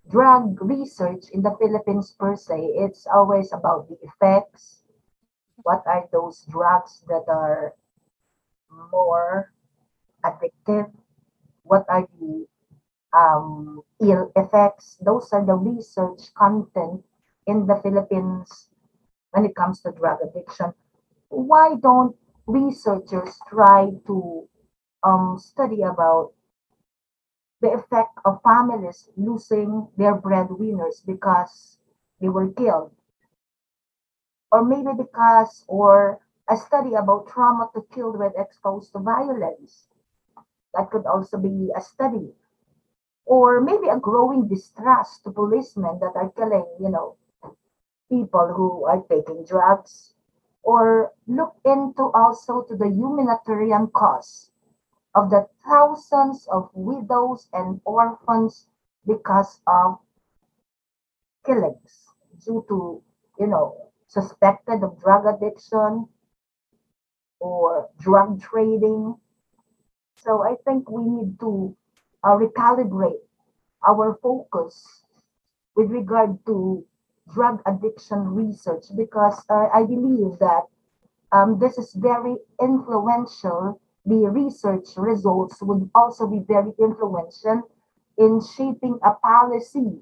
[0.10, 4.82] drug research in the Philippines per se, it's always about the effects.
[5.62, 7.74] What are those drugs that are
[8.92, 9.54] more
[10.26, 10.92] addictive?
[11.62, 12.48] What are the
[13.14, 14.98] um, ill effects?
[15.06, 17.06] Those are the research content
[17.46, 18.70] in the Philippines
[19.32, 20.74] when it comes to drug addiction.
[21.30, 22.16] Why don't
[22.48, 24.48] researchers try to
[25.04, 26.34] um, study about
[27.62, 31.80] the effect of families losing their breadwinners because
[32.22, 32.92] they were killed?
[34.52, 36.20] Or maybe because, or
[36.50, 39.88] a study about trauma to children exposed to violence.
[40.74, 42.34] That could also be a study.
[43.26, 47.18] Or maybe a growing distrust to policemen that are killing, you know,
[48.10, 50.15] people who are taking drugs
[50.66, 54.52] or look into also to the humanitarian cause
[55.16, 58.68] of the thousands of widows and orphans
[59.06, 60.00] because of
[61.46, 62.10] killings
[62.44, 63.02] due to
[63.40, 66.08] you know suspected of drug addiction
[67.40, 69.16] or drug trading.
[70.18, 71.78] So i think we need to
[72.24, 73.22] uh, recalibrate
[73.88, 75.06] our focus
[75.76, 76.84] with regard to
[77.34, 80.64] drug addiction research because uh, I believe that
[81.32, 83.82] um, this is very influential.
[84.06, 87.64] The research results would also be very influential
[88.18, 90.00] in shaping a policy,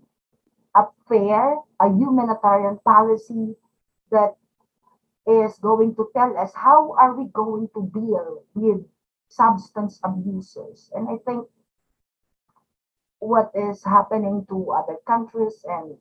[0.75, 3.55] a fair, a humanitarian policy
[4.11, 4.35] that
[5.25, 8.85] is going to tell us how are we going to deal with
[9.29, 10.91] substance abusers.
[10.93, 11.47] And I think
[13.19, 15.95] what is happening to other countries and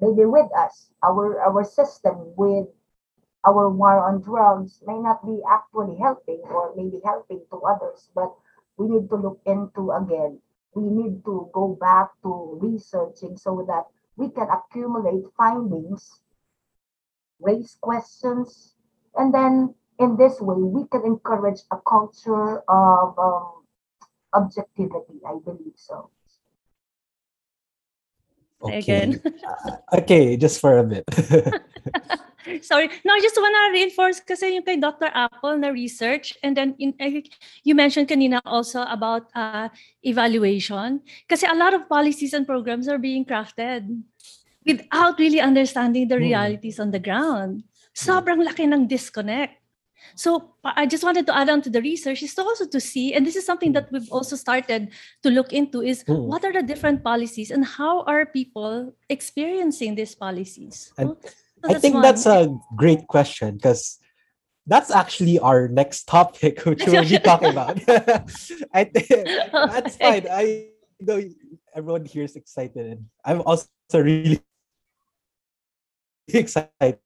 [0.00, 2.68] maybe with us, our our system with
[3.46, 8.32] our war on drugs may not be actually helping or maybe helping to others, but
[8.76, 10.40] we need to look into again.
[10.74, 13.84] We need to go back to researching so that
[14.16, 16.20] we can accumulate findings,
[17.38, 18.74] raise questions,
[19.14, 23.62] and then in this way we can encourage a culture of um,
[24.32, 25.20] objectivity.
[25.26, 26.10] I believe so.
[28.72, 29.20] Again.
[29.98, 31.04] okay, just for a bit.
[32.60, 32.92] Sorry.
[33.04, 35.08] No, I just wanna reinforce kasi yung kay Dr.
[35.08, 36.92] Apple na research and then in,
[37.64, 39.72] you mentioned kanina also about uh,
[40.04, 41.00] evaluation.
[41.24, 43.88] Kasi a lot of policies and programs are being crafted
[44.68, 46.28] without really understanding the Hmm.
[46.28, 47.64] realities on the ground.
[47.96, 49.63] Sobrang laki ng disconnect.
[50.14, 53.26] So I just wanted to add on to the research is also to see, and
[53.26, 54.90] this is something that we've also started
[55.22, 56.26] to look into, is Mm.
[56.26, 60.92] what are the different policies and how are people experiencing these policies?
[60.96, 61.18] So
[61.64, 62.02] I think one.
[62.02, 63.98] that's a great question because
[64.66, 67.80] that's actually our next topic, which we'll be talking about.
[68.72, 70.26] I think that's fine.
[70.30, 70.68] I
[71.00, 71.20] know
[71.74, 74.40] everyone here is excited, and I'm also really
[76.28, 76.98] excited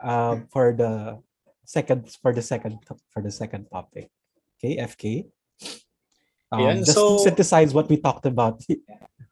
[0.00, 1.20] um, for the
[1.70, 2.82] second for the second
[3.14, 4.10] for the second topic.
[4.58, 5.30] Okay, FK.
[6.50, 8.58] Um, Ayan, just so- to synthesize what we talked about.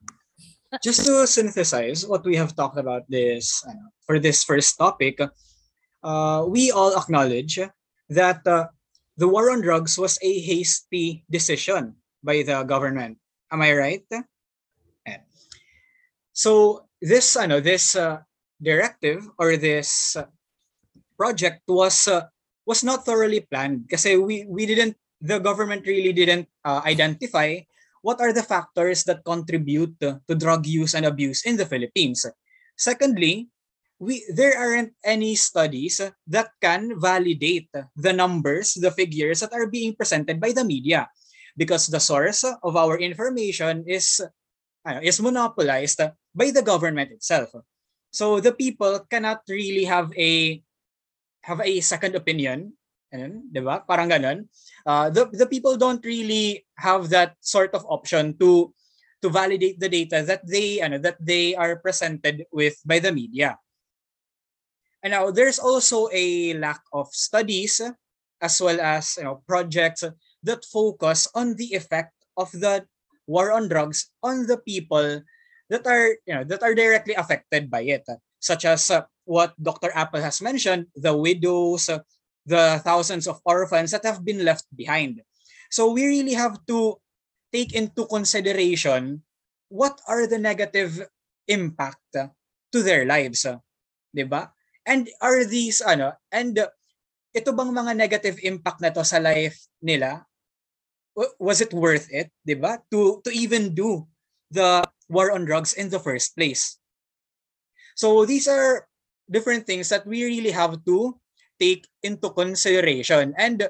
[0.87, 6.41] just to synthesize what we have talked about this ano, for this first topic, uh,
[6.47, 7.59] we all acknowledge
[8.07, 8.71] that uh,
[9.19, 13.19] the war on drugs was a hasty decision by the government.
[13.51, 14.07] Am I right?
[15.03, 15.27] Yeah.
[16.31, 18.23] So this I know this uh,
[18.63, 20.31] directive or this uh,
[21.19, 22.23] project was uh,
[22.65, 27.59] was not thoroughly planned kasi we we didn't the government really didn't uh, identify
[28.03, 32.23] what are the factors that contribute to, to drug use and abuse in the Philippines.
[32.79, 33.51] Secondly,
[33.99, 35.99] we there aren't any studies
[36.31, 37.67] that can validate
[37.99, 41.11] the numbers, the figures that are being presented by the media
[41.59, 44.23] because the source of our information is
[45.03, 46.01] is monopolized
[46.31, 47.51] by the government itself.
[48.15, 50.63] So the people cannot really have a
[51.43, 52.73] have a second opinion,
[53.13, 53.49] and?
[53.89, 54.49] Parang ganun.
[54.85, 58.73] Uh, the the people don't really have that sort of option to
[59.23, 63.59] to validate the data that they ano, that they are presented with by the media.
[65.03, 67.81] And now there's also a lack of studies
[68.43, 70.05] as well as you know projects
[70.43, 72.87] that focus on the effect of the
[73.27, 75.23] war on drugs on the people
[75.71, 78.07] that are you know that are directly affected by it
[78.39, 79.93] such as uh, what Dr.
[79.93, 81.93] Apple has mentioned the widows
[82.49, 85.21] the thousands of orphans that have been left behind
[85.69, 86.97] so we really have to
[87.53, 89.21] take into consideration
[89.69, 91.05] what are the negative
[91.49, 92.01] impact
[92.73, 93.45] to their lives,
[94.13, 94.53] ba?
[94.89, 96.57] And are these ano, and
[97.37, 100.25] ito bang mga negative impact na to sa life nila?
[101.37, 102.81] Was it worth it, ba?
[102.93, 104.09] To to even do
[104.49, 104.81] the
[105.13, 106.81] war on drugs in the first place.
[107.93, 108.88] So these are
[109.31, 111.17] different things that we really have to
[111.61, 113.69] take into consideration and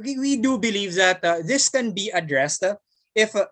[0.00, 2.64] we, we do believe that uh, this can be addressed
[3.14, 3.46] if uh,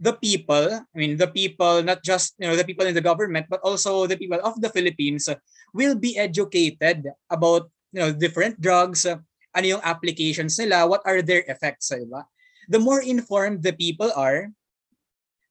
[0.00, 3.46] the people, I mean, the people, not just, you know, the people in the government,
[3.48, 5.28] but also the people of the Philippines
[5.74, 11.44] will be educated about, you know, different drugs, ano yung applications nila, what are their
[11.46, 12.24] effects, diba?
[12.68, 14.48] The more informed the people are,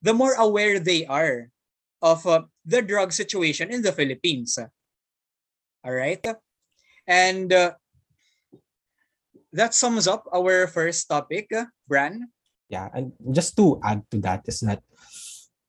[0.01, 1.51] the more aware they are
[2.01, 4.57] of uh, the drug situation in the Philippines.
[5.83, 6.23] All right?
[7.07, 7.73] And uh,
[9.53, 11.49] that sums up our first topic,
[11.87, 12.29] Bran.
[12.69, 14.83] Yeah, and just to add to that is that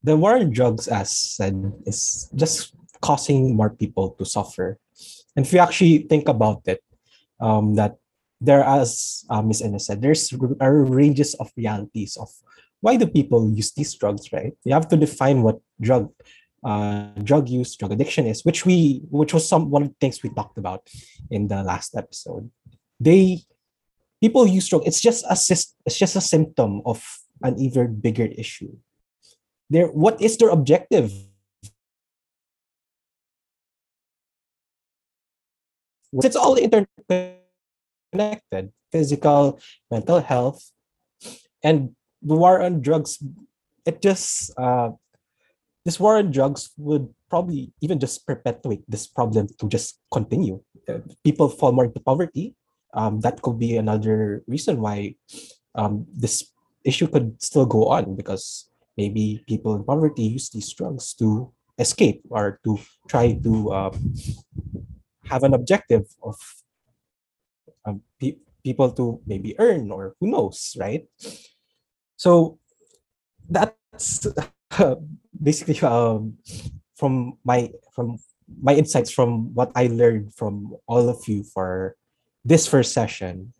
[0.03, 4.77] the war on drugs, as said, is just causing more people to suffer.
[5.35, 6.83] And if you actually think about it,
[7.39, 7.97] um, that
[8.39, 9.61] there, as uh, Ms.
[9.61, 12.29] Enna said, there's are ranges of realities of
[12.81, 14.53] why do people use these drugs, right?
[14.65, 16.11] You have to define what drug
[16.63, 20.21] uh, drug use, drug addiction is, which we which was some one of the things
[20.21, 20.87] we talked about
[21.29, 22.51] in the last episode.
[22.99, 23.43] They
[24.21, 27.03] people use stroke it's just a it's just a symptom of
[27.41, 28.71] an even bigger issue
[29.69, 31.11] there what is their objective
[36.23, 39.59] it's all interconnected physical
[39.89, 40.71] mental health
[41.63, 43.17] and the war on drugs
[43.85, 44.89] it just uh,
[45.85, 50.61] this war on drugs would probably even just perpetuate this problem to just continue.
[50.87, 52.53] Uh, people fall more into poverty.
[52.93, 55.15] Um, that could be another reason why
[55.75, 56.51] um, this
[56.83, 62.21] issue could still go on because maybe people in poverty use these drugs to escape
[62.29, 64.13] or to try to um,
[65.25, 66.35] have an objective of
[67.85, 71.07] um, pe- people to maybe earn or who knows right
[72.21, 72.61] so
[73.49, 74.29] that's
[75.41, 76.37] basically um,
[76.93, 78.21] from my from
[78.61, 81.97] my insights from what i learned from all of you for
[82.43, 83.53] this first session.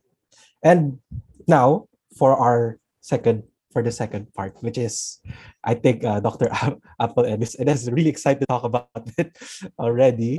[0.63, 0.99] And
[1.47, 1.87] now
[2.17, 5.19] for our second for the second part, which is
[5.63, 6.51] I think uh, Dr.
[6.99, 9.37] Apple and is, is really excited to talk about it
[9.79, 10.37] already.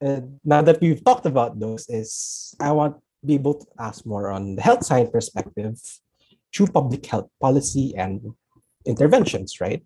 [0.00, 4.06] And now that we've talked about those, is I want to be able to ask
[4.06, 5.78] more on the health science perspective,
[6.52, 8.34] true public health policy and
[8.86, 9.84] interventions, right?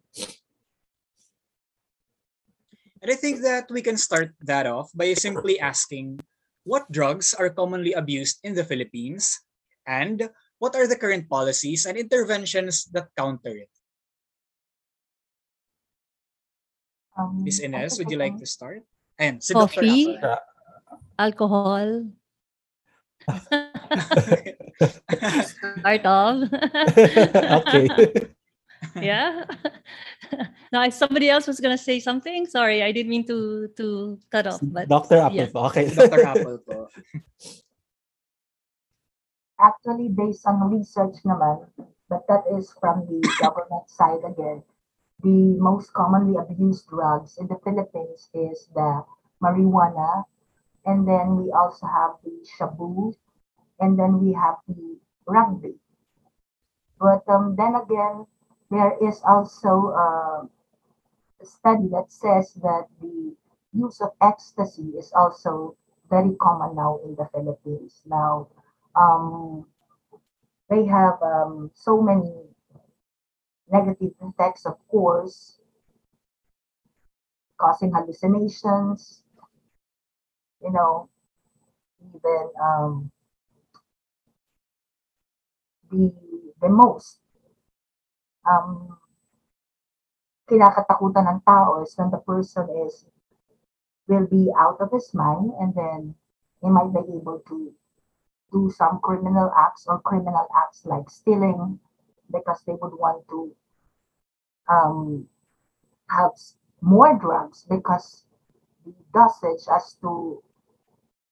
[3.03, 6.23] And I think that we can start that off by simply asking
[6.63, 9.43] what drugs are commonly abused in the Philippines,
[9.87, 10.31] and
[10.63, 13.73] what are the current policies and interventions that counter it?
[17.19, 17.59] Um, Ms.
[17.59, 18.87] Inez, would you like to start?
[19.19, 20.39] And si Coffee, Dr.
[21.19, 22.07] alcohol.
[25.45, 26.49] Start off.
[26.53, 27.89] okay.
[29.01, 29.45] yeah.
[30.73, 32.47] no, somebody else was gonna say something.
[32.47, 34.61] Sorry, I didn't mean to to cut off.
[34.63, 35.19] But Dr.
[35.19, 35.67] Apple yeah.
[35.71, 35.87] Okay.
[35.91, 36.25] Dr.
[36.25, 36.89] Apple po.
[39.63, 41.71] Actually, based on research naman,
[42.11, 44.63] but that is from the government side again.
[45.23, 49.07] The most commonly abused drugs in the Philippines is the
[49.39, 50.27] marijuana,
[50.85, 53.15] and then we also have the shabu,
[53.81, 55.75] and then we have the rugby.
[56.99, 58.27] But um, then again,
[58.71, 60.49] there is also a
[61.45, 63.35] study that says that the
[63.73, 65.77] use of ecstasy is also
[66.11, 68.03] very common now in the Philippines.
[68.07, 68.49] Now,
[68.95, 69.67] um,
[70.69, 72.33] they have um, so many
[73.71, 75.59] negative effects, of course.
[77.63, 79.22] causing hallucinations,
[80.63, 81.09] you know,
[82.15, 83.11] even um,
[85.91, 86.13] the
[86.61, 87.19] the most
[88.47, 88.99] um,
[90.49, 93.07] kinakatakutan ng tao is when the person is
[94.07, 96.15] will be out of his mind and then
[96.61, 97.73] he might be able to
[98.53, 101.79] do some criminal acts or criminal acts like stealing
[102.31, 103.55] because they would want to
[104.69, 105.27] um,
[106.11, 106.35] have
[106.81, 108.27] more drugs because
[108.85, 110.43] the dosage as to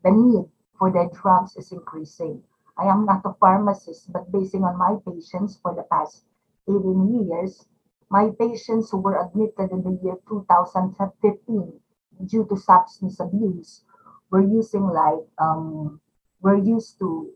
[0.03, 2.43] the need for the drugs is increasing.
[2.79, 6.25] I am not a pharmacist, but basing on my patients for the past
[6.69, 7.67] 18 years,
[8.11, 11.81] my patients who were admitted in the year 2015
[12.27, 13.85] due to substance abuse
[14.31, 16.01] were using like um
[16.41, 17.31] were used to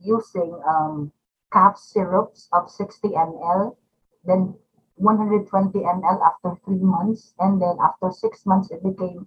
[0.00, 1.12] using um
[1.52, 3.76] cough syrups of 60 ml
[4.24, 4.54] then
[4.96, 9.26] 120 ml after three months and then after six months it became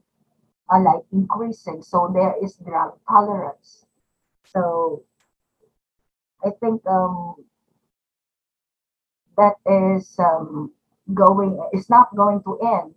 [0.71, 3.85] uh, like increasing so there is drug tolerance
[4.45, 5.03] so
[6.45, 7.35] i think um
[9.37, 10.71] that is um
[11.13, 12.93] going is not going to end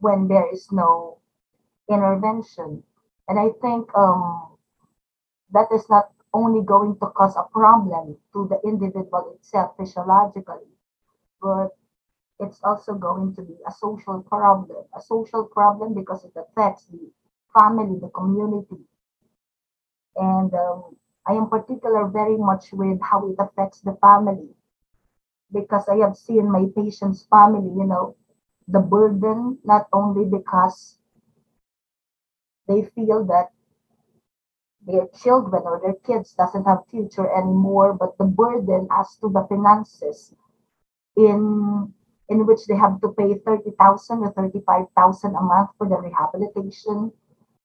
[0.00, 1.18] when there is no
[1.88, 2.82] intervention.
[3.28, 4.58] And I think um,
[5.52, 10.66] that is not only going to cause a problem to the individual itself physiologically,
[11.40, 11.70] but
[12.42, 14.84] it's also going to be a social problem.
[14.96, 17.10] A social problem because it affects the
[17.56, 18.82] family, the community.
[20.16, 24.50] And um, I am particular very much with how it affects the family
[25.52, 28.16] because I have seen my patient's family, you know,
[28.68, 30.98] the burden not only because
[32.68, 33.50] they feel that
[34.86, 39.46] their children or their kids doesn't have future anymore but the burden as to the
[39.48, 40.34] finances
[41.16, 41.92] in
[42.28, 47.12] in which they have to pay 30,000 or 35,000 a month for the rehabilitation.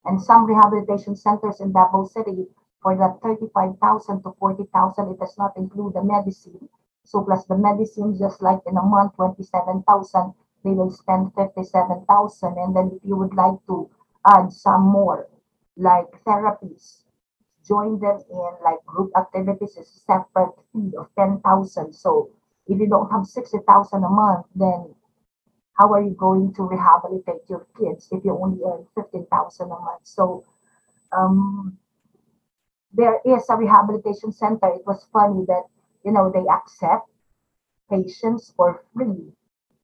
[0.06, 2.48] And some rehabilitation centers in Davao City
[2.82, 6.70] for that 35,000 to 40,000 it does not include the medicine.
[7.04, 10.34] So plus the medicine just like in a month 27,000
[10.64, 13.90] they will spend 57,000 and then if you would like to
[14.26, 15.28] add some more
[15.78, 17.04] like therapies
[17.68, 22.30] join them in like group activities is a separate fee of 10,000 so
[22.68, 24.94] if you don't have 60,000 a month then
[25.80, 30.02] how are you going to rehabilitate your kids if you only earn 15,000 a month
[30.04, 30.44] so
[31.12, 31.78] um
[32.94, 35.64] there is a rehabilitation center it was funny that
[36.04, 37.10] you know they accept
[37.90, 39.34] patients for free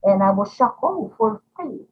[0.04, 1.88] and I was shocked, oh, for free.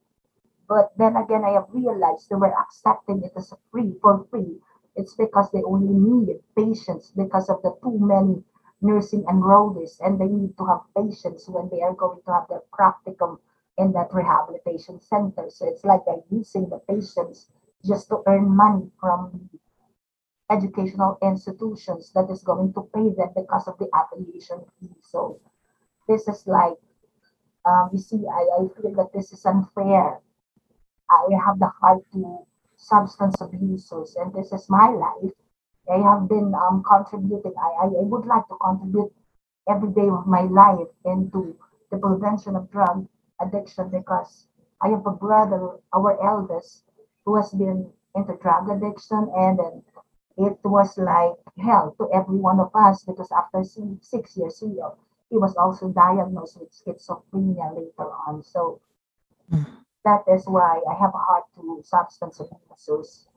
[0.68, 4.60] But then again, I have realized they were accepting it as free for free.
[4.96, 8.44] It's because they only need patients because of the too many
[8.82, 12.64] nursing enrollees, and they need to have patients when they are going to have their
[12.74, 13.40] practicum
[13.78, 15.50] in that rehabilitation center.
[15.50, 17.48] So it's like they're using the patients
[17.86, 19.50] just to earn money from
[20.52, 24.92] educational institutions that is going to pay them because of the affiliation fee.
[25.02, 25.40] So
[26.08, 26.78] this is like
[27.66, 30.20] um, you see, I, I feel that this is unfair.
[31.10, 35.34] I have the heart to substance abusers, and this is my life.
[35.90, 37.54] I have been um, contributing.
[37.58, 39.14] I, I, I would like to contribute
[39.68, 41.56] every day of my life into
[41.92, 43.08] the prevention of drug
[43.42, 44.48] addiction because
[44.82, 46.84] I have a brother, our eldest,
[47.26, 49.84] who has been into drug addiction, and then
[50.38, 53.64] it was like hell to every one of us because after
[54.02, 54.80] six years, he
[55.30, 58.44] he was also diagnosed with schizophrenia later on.
[58.44, 58.80] So
[59.52, 59.66] Mm.
[60.04, 63.28] that is why I have a heart to substance abusers,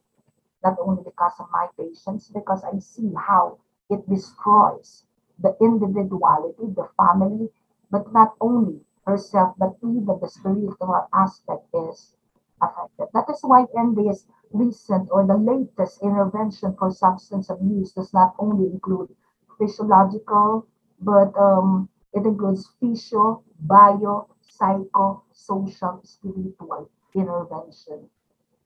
[0.64, 3.58] not only because of my patients, because I see how
[3.90, 5.04] it destroys
[5.38, 7.50] the individuality, the family,
[7.90, 12.16] but not only herself, but even the spiritual aspect is
[12.62, 13.08] affected.
[13.12, 18.66] That is why this recent or the latest intervention for substance abuse does not only
[18.72, 19.14] include
[19.58, 20.66] physiological,
[21.00, 28.08] but um, it includes physio, bio, psycho, social, spiritual intervention.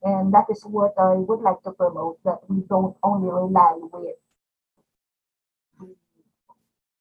[0.02, 4.14] And that is what I would like to promote that we don't only rely with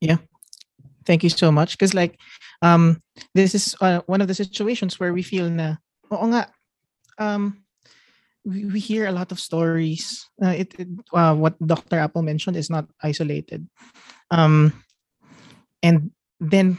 [0.01, 0.17] Yeah.
[1.05, 1.77] Thank you so much.
[1.77, 2.19] Because like,
[2.61, 3.01] um,
[3.33, 5.75] this is uh, one of the situations where we feel na,
[6.11, 6.49] oo nga,
[7.17, 7.63] um,
[8.45, 10.25] we, hear a lot of stories.
[10.41, 11.99] Uh, it, it uh, what Dr.
[11.99, 13.67] Apple mentioned is not isolated.
[14.31, 14.73] Um,
[15.83, 16.77] and then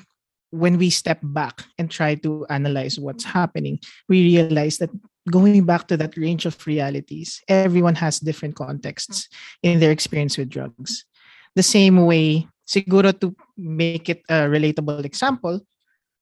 [0.50, 4.90] when we step back and try to analyze what's happening, we realize that
[5.30, 9.28] going back to that range of realities, everyone has different contexts
[9.62, 11.04] in their experience with drugs.
[11.56, 15.60] The same way, siguro to make it a relatable example,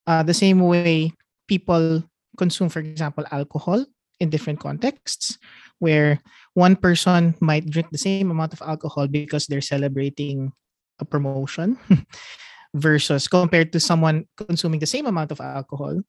[0.06, 1.12] uh, the same way
[1.48, 2.04] people
[2.36, 3.84] consume, for example, alcohol
[4.20, 5.38] in different contexts,
[5.78, 6.18] where
[6.54, 10.52] one person might drink the same amount of alcohol because they're celebrating
[10.98, 11.76] a promotion
[12.74, 16.00] versus compared to someone consuming the same amount of alcohol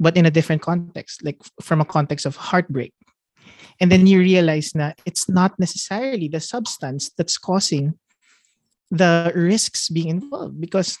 [0.00, 2.92] but in a different context like from a context of heartbreak.
[3.80, 7.94] And then you realize that it's not necessarily the substance that's causing
[8.90, 10.98] the risks being involved because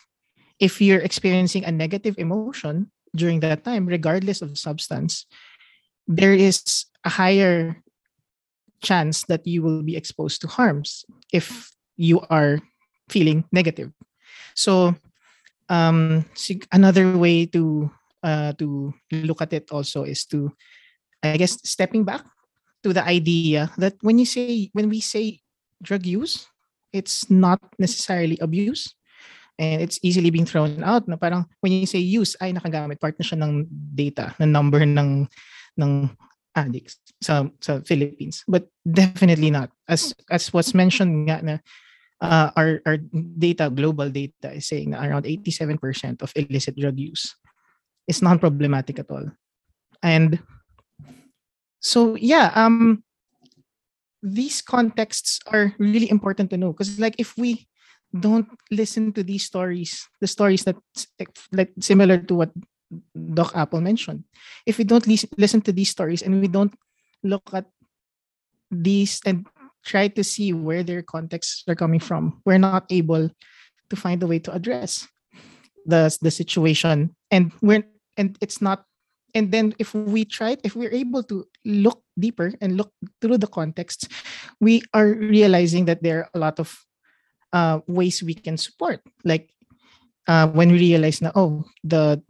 [0.60, 5.26] if you're experiencing a negative emotion during that time regardless of substance
[6.06, 7.82] there is a higher
[8.82, 12.60] chance that you will be exposed to harms if you are
[13.08, 13.90] feeling negative.
[14.54, 14.94] So
[15.68, 16.24] um
[16.72, 17.90] another way to
[18.22, 20.52] uh to look at it also is to
[21.22, 22.24] i guess stepping back
[22.82, 25.40] to the idea that when you say when we say
[25.82, 26.50] drug use
[26.92, 28.94] it's not necessarily abuse.
[29.60, 32.96] And it's easily being thrown out na parang when you say use ay nakagamit.
[32.96, 35.28] Part na siya ng data ng number ng
[35.76, 35.92] ng
[36.56, 38.40] addicts sa sa Philippines.
[38.48, 39.68] But definitely not.
[39.84, 41.54] As as was mentioned nga na
[42.24, 42.96] uh, our our
[43.36, 45.76] data global data is saying around 87%
[46.24, 47.36] of illicit drug use
[48.06, 49.30] is non-problematic at all.
[50.02, 50.40] And
[51.80, 53.02] so yeah um
[54.22, 56.72] these contexts are really important to know.
[56.72, 57.66] Because like if we
[58.18, 60.76] don't listen to these stories the stories that
[61.52, 62.50] like similar to what
[63.14, 64.24] doc apple mentioned
[64.66, 66.74] if we don't lis- listen to these stories and we don't
[67.22, 67.66] look at
[68.70, 69.46] these and
[69.84, 73.30] try to see where their contexts are coming from we're not able
[73.88, 75.06] to find a way to address
[75.86, 77.84] the the situation and we're
[78.16, 78.84] and it's not
[79.34, 83.46] and then if we try if we're able to look deeper and look through the
[83.46, 84.10] context
[84.60, 86.74] we are realizing that there are a lot of
[87.52, 89.00] uh, ways we can support.
[89.24, 89.50] Like
[90.26, 92.22] uh, when we realize now oh the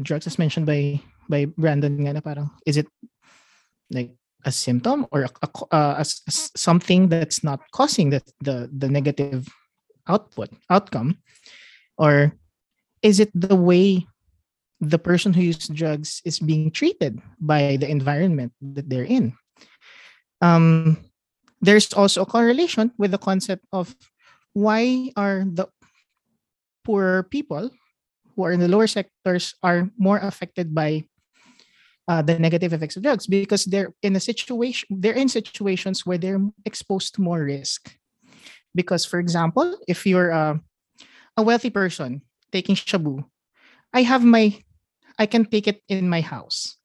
[0.00, 2.88] drugs as mentioned by by Brandon nga na parang is it
[3.90, 4.10] like
[4.44, 9.48] a symptom or a, a, a something that's not causing the, the the negative
[10.08, 11.18] output outcome?
[11.96, 12.34] Or
[13.02, 14.06] is it the way
[14.80, 19.32] the person who uses drugs is being treated by the environment that they're in.
[20.40, 20.98] Um,
[21.60, 23.94] there's also a correlation with the concept of
[24.52, 25.66] why are the
[26.84, 27.70] poorer people
[28.36, 31.04] who are in the lower sectors are more affected by
[32.06, 36.18] uh, the negative effects of drugs because they're in a situation they're in situations where
[36.18, 37.96] they're exposed to more risk
[38.74, 40.56] because for example if you're uh,
[41.38, 42.20] a wealthy person
[42.52, 43.24] taking shabu
[43.94, 44.52] i have my
[45.18, 46.76] I can take it in my house.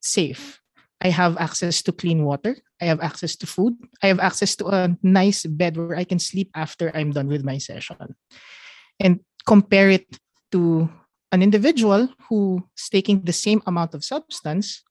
[0.00, 0.60] Safe.
[1.00, 2.56] I have access to clean water.
[2.80, 3.74] I have access to food.
[4.02, 7.44] I have access to a nice bed where I can sleep after I'm done with
[7.44, 8.16] my session.
[8.98, 10.06] And compare it
[10.52, 10.88] to
[11.30, 14.82] an individual who is taking the same amount of substance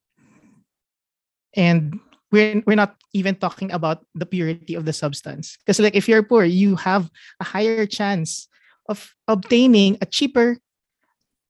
[1.56, 2.00] and
[2.32, 6.22] we're, we're not even talking about the purity of the substance because like if you're
[6.22, 8.48] poor you have a higher chance
[8.88, 10.60] of obtaining a cheaper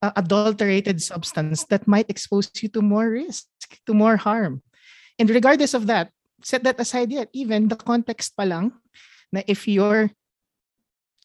[0.02, 3.48] uh, adulterated substance that might expose you to more risk,
[3.86, 4.62] to more harm.
[5.20, 6.12] And regardless of that,
[6.44, 8.74] set that aside yet, even the context pa lang,
[9.34, 10.12] na if you're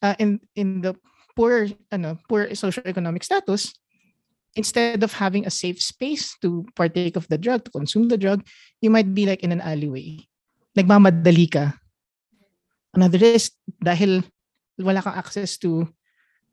[0.01, 0.97] uh, in in the
[1.37, 3.73] poor ano, poor socioeconomic status,
[4.57, 8.41] instead of having a safe space to partake of the drug, to consume the drug,
[8.81, 10.17] you might be like in an alleyway.
[10.73, 11.77] Nagmamadali ka.
[12.93, 14.25] Another is dahil
[14.81, 15.85] wala kang access to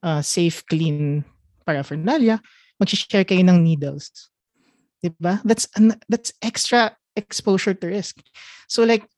[0.05, 1.25] uh, safe, clean
[1.65, 2.41] paraphernalia,
[2.81, 4.31] mag-share kayo ng needles.
[5.01, 5.41] Diba?
[5.45, 5.69] That's
[6.09, 8.21] that's extra exposure to risk.
[8.69, 9.09] So like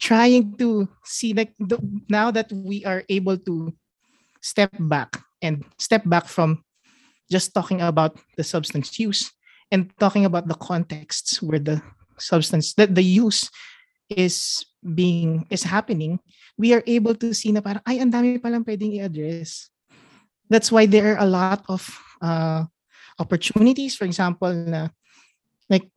[0.00, 1.76] trying to see like the,
[2.08, 3.74] now that we are able to
[4.40, 6.64] step back and step back from
[7.30, 9.30] just talking about the substance use
[9.70, 11.82] and talking about the contexts where the
[12.18, 13.48] substance that the use
[14.08, 16.18] is being is happening
[16.58, 19.69] we are able to see na parang ay ang dami palang pwedeng i-address
[20.50, 21.86] that's why there are a lot of
[22.20, 22.64] uh,
[23.18, 23.94] opportunities.
[23.94, 24.90] For example, na,
[25.70, 25.88] like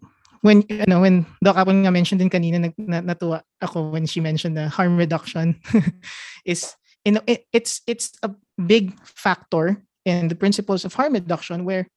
[0.45, 4.06] when you know when Doc Apple nga mentioned din kanina nag, na, natuwa ako when
[4.06, 5.58] she mentioned the harm reduction
[6.45, 8.30] is you know it, it's it's a
[8.62, 11.89] big factor in the principles of harm reduction where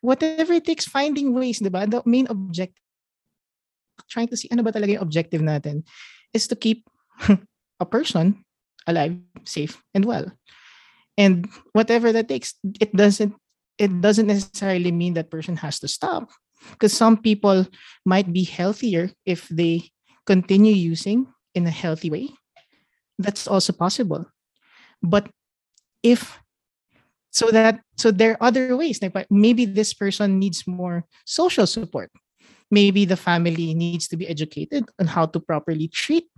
[0.00, 2.80] whatever it takes finding ways diba the main objective
[4.10, 5.84] trying to see ano ba talaga yung objective natin
[6.32, 6.88] is to keep
[7.84, 8.42] a person
[8.88, 10.28] alive safe and well
[11.16, 13.34] and whatever that takes it doesn't
[13.78, 16.30] it doesn't necessarily mean that person has to stop.
[16.70, 17.66] Because some people
[18.06, 19.90] might be healthier if they
[20.26, 22.30] continue using in a healthy way.
[23.18, 24.26] That's also possible.
[25.02, 25.28] But
[26.02, 26.40] if
[27.30, 32.10] so that so there are other ways like maybe this person needs more social support.
[32.70, 36.30] Maybe the family needs to be educated on how to properly treat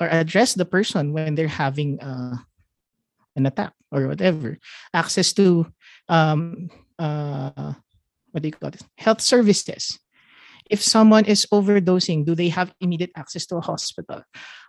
[0.00, 2.36] or address the person when they're having uh,
[3.38, 4.58] an attack or whatever.
[4.92, 5.70] Access to
[6.10, 6.68] um,
[6.98, 7.72] uh,
[8.34, 8.84] what do you call this?
[8.98, 9.98] Health services.
[10.68, 14.26] If someone is overdosing do they have immediate access to a hospital?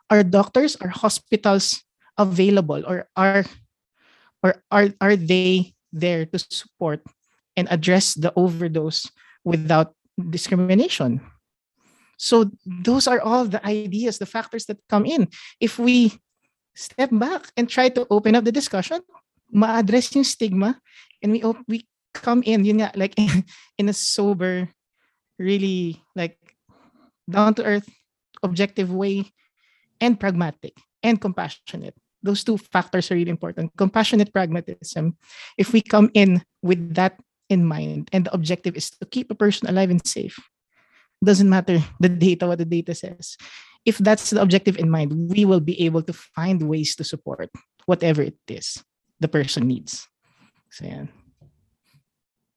[0.09, 1.84] Are doctors are hospitals
[2.17, 3.43] available or are
[4.41, 7.03] or are are they there to support
[7.57, 9.11] and address the overdose
[9.43, 11.20] without discrimination?
[12.20, 15.28] So those are all the ideas the factors that come in.
[15.59, 16.20] If we
[16.80, 19.04] step back and try to open up the discussion.
[19.52, 20.80] Ma-address yung stigma
[21.22, 21.84] and we op- we
[22.16, 23.14] come in yun nga, like
[23.80, 24.72] in a sober
[25.36, 26.40] really like
[27.28, 27.88] down to earth
[28.44, 29.28] objective way
[30.00, 30.74] and pragmatic
[31.04, 31.96] and compassionate.
[32.24, 33.76] Those two factors are really important.
[33.76, 35.16] Compassionate pragmatism.
[35.58, 37.20] If we come in with that
[37.50, 40.38] in mind and the objective is to keep a person alive and safe
[41.24, 43.36] doesn't matter the data what the data says
[43.86, 47.50] if that's the objective in mind we will be able to find ways to support
[47.86, 48.84] whatever it is
[49.20, 50.08] the person needs
[50.72, 51.06] so yeah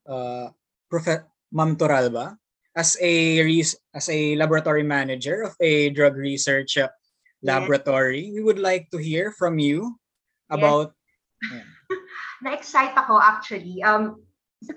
[0.07, 0.51] uh,
[0.91, 1.25] Prof.
[1.53, 2.37] Ma'am Torralba,
[2.73, 6.89] as a res- as a laboratory manager of a drug research uh,
[7.45, 10.01] laboratory, we would like to hear from you
[10.49, 10.97] about
[12.43, 13.85] Na-excite ako actually.
[13.85, 14.25] Um,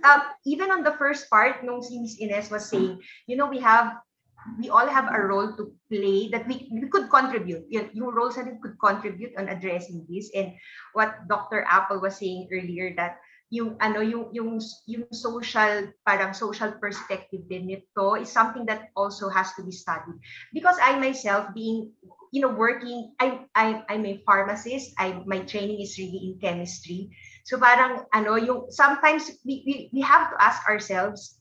[0.03, 3.57] uh, even on the first part, nung si Miss Inez was saying, you know, we
[3.63, 3.97] have
[4.59, 7.65] we all have a role to play that we, we could contribute.
[7.69, 10.29] Yung, yung roles that we could contribute on addressing this.
[10.35, 10.53] And
[10.93, 11.65] what Dr.
[11.69, 13.17] Apple was saying earlier that
[13.53, 14.57] yung ano yung yung
[14.89, 20.17] yung social parang social perspective din nito is something that also has to be studied
[20.49, 21.93] because I myself being
[22.33, 27.13] you know working I I I'm a pharmacist I my training is really in chemistry
[27.45, 31.37] so parang ano yung sometimes we we, we have to ask ourselves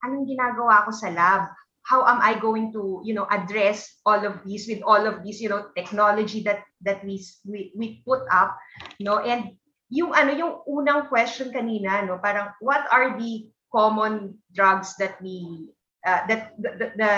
[0.00, 1.52] anong ginagawa ko sa lab
[1.82, 5.40] how am I going to you know address all of these with all of these
[5.40, 8.56] you know technology that that we we, we put up
[9.00, 9.18] know?
[9.20, 9.56] And
[9.90, 15.68] yung ano yung unang question kanina no parang what are the common drugs that we
[16.06, 17.12] uh, that the, the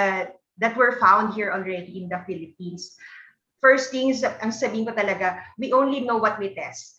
[0.59, 2.97] that were found here already in the Philippines?
[3.61, 6.99] First things ang sabihin ko talaga we only know what we test.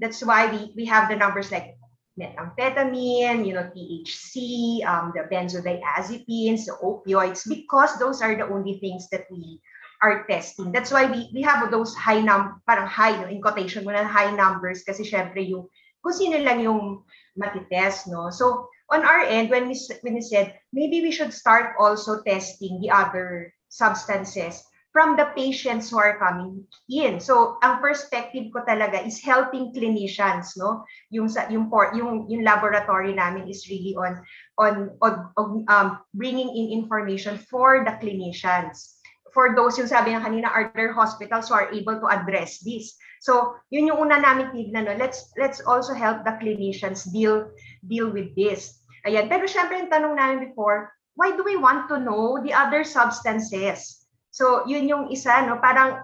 [0.00, 1.76] That's why we we have the numbers like
[2.18, 9.08] methamphetamine, you know, THC, um, the benzodiazepines, the opioids, because those are the only things
[9.10, 9.60] that we
[10.02, 10.70] are testing.
[10.70, 14.30] That's why we we have those high num parang high no, in quotation muna high
[14.30, 15.66] numbers kasi syempre yung
[16.04, 17.02] kung sino lang yung
[17.40, 18.28] matitest no.
[18.28, 22.84] So on our end when we when we said maybe we should start also testing
[22.84, 24.60] the other substances
[24.94, 27.18] from the patients who are coming in.
[27.18, 30.86] So, ang perspective ko talaga is helping clinicians, no?
[31.10, 31.66] Yung yung
[31.98, 34.22] yung yung laboratory namin is really on
[34.54, 39.02] on, on, on um, bringing in information for the clinicians.
[39.34, 42.94] For those yung sabi ng kanina, are there hospitals who are able to address this?
[43.18, 44.94] So, yun yung una namin tignan, no?
[44.94, 47.50] Let's let's also help the clinicians deal
[47.82, 48.78] deal with this.
[49.02, 49.26] Ayan.
[49.26, 54.03] Pero syempre yung tanong namin before, why do we want to know the other substances?
[54.34, 55.62] So, yun yung isa, no?
[55.62, 56.02] Parang,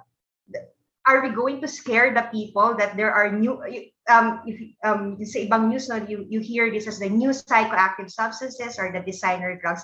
[1.02, 3.58] are we going to scare the people that there are new,
[4.06, 8.06] um, if, um, sa ibang news, no, you, you hear this as the new psychoactive
[8.06, 9.82] substances or the designer drugs.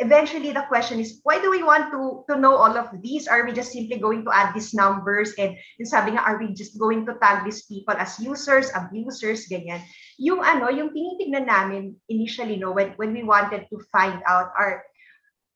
[0.00, 3.28] Eventually, the question is, why do we want to, to know all of these?
[3.28, 5.36] Are we just simply going to add these numbers?
[5.36, 9.44] And yung sabi nga, are we just going to tag these people as users, abusers,
[9.52, 9.84] ganyan?
[10.16, 14.88] Yung ano, yung tinitignan namin initially, no, when, when we wanted to find out, are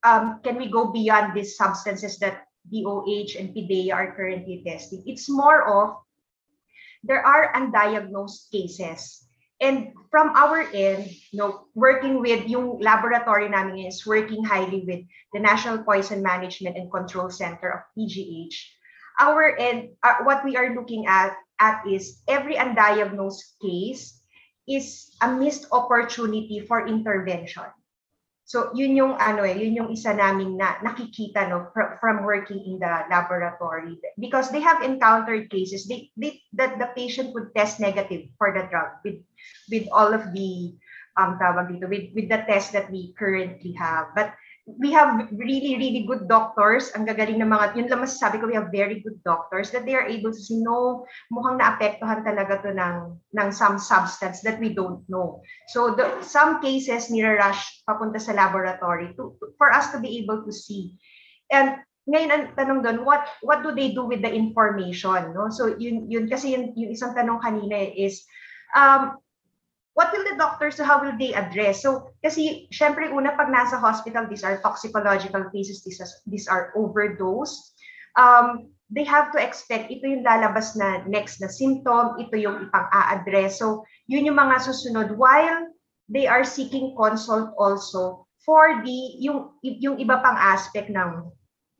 [0.04, 5.02] um, can we go beyond these substances that DOH and PDEA are currently testing?
[5.06, 5.96] It's more of
[7.02, 9.24] there are undiagnosed cases.
[9.60, 15.04] And from our end, you know, working with yung laboratory namin is working highly with
[15.32, 18.54] the National Poison Management and Control Center of PGH.
[19.20, 24.20] Our end, uh, what we are looking at, at is every undiagnosed case
[24.66, 27.68] is a missed opportunity for intervention.
[28.44, 32.60] So yun yung ano eh, yun yung isa naming na nakikita no from, from working
[32.60, 33.96] in the laboratory.
[34.20, 38.68] Because they have encountered cases they, they that the patient would test negative for the
[38.68, 39.24] drug with
[39.72, 40.76] with all of the
[41.16, 44.12] um tawag dito with with the test that we currently have.
[44.12, 44.36] But
[44.66, 46.88] we have really, really good doctors.
[46.96, 49.92] Ang gagaling ng mga, yun lang masasabi ko, we have very good doctors that they
[49.92, 54.72] are able to see, no, mukhang naapektuhan talaga to ng, ng some substance that we
[54.72, 55.44] don't know.
[55.68, 60.48] So the, some cases nira-rush papunta sa laboratory to, to, for us to be able
[60.48, 60.96] to see.
[61.52, 65.36] And ngayon ang tanong doon, what what do they do with the information?
[65.36, 65.52] No?
[65.52, 68.24] So yun, yun kasi yun, yung isang tanong kanina is,
[68.72, 69.20] um,
[69.94, 71.82] what will the doctors, so how will they address?
[71.82, 76.74] So, kasi, syempre, una, pag nasa hospital, these are toxicological cases, these are, these are
[76.74, 77.74] overdose.
[78.18, 83.62] Um, they have to expect, ito yung lalabas na next na symptom, ito yung ipang-a-address.
[83.62, 85.14] So, yun yung mga susunod.
[85.14, 85.70] While
[86.10, 91.30] they are seeking consult also for the, yung, yung iba pang aspect ng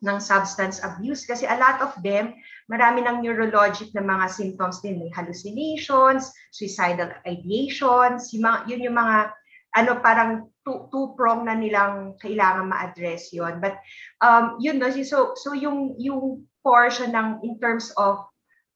[0.04, 2.36] ng substance abuse kasi a lot of them,
[2.68, 8.98] marami ng neurologic na mga symptoms din, may hallucinations, suicidal ideations, yung mga, yun yung
[9.00, 9.32] mga
[9.74, 13.76] ano parang two, two prong na nilang kailangan ma-address yon but
[14.22, 18.22] um yun no so so yung yung portion ng in terms of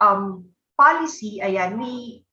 [0.02, 2.26] um policy ayan we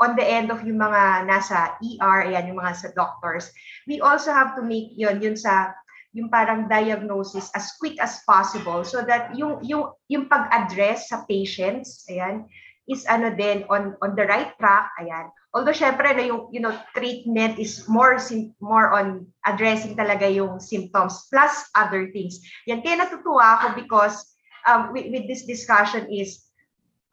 [0.00, 3.52] on the end of yung mga nasa ER ayan yung mga sa doctors
[3.84, 5.76] we also have to make yon yun sa
[6.16, 12.08] yung parang diagnosis as quick as possible so that yung yung yung pag-address sa patients
[12.08, 12.48] ayan
[12.86, 15.26] is ano din on on the right track ayan.
[15.52, 18.16] Although syempre na yung you know treatment is more
[18.62, 22.38] more on addressing talaga yung symptoms plus other things.
[22.70, 24.16] Yan kaya natutuwa ako because
[24.64, 26.45] um with, with this discussion is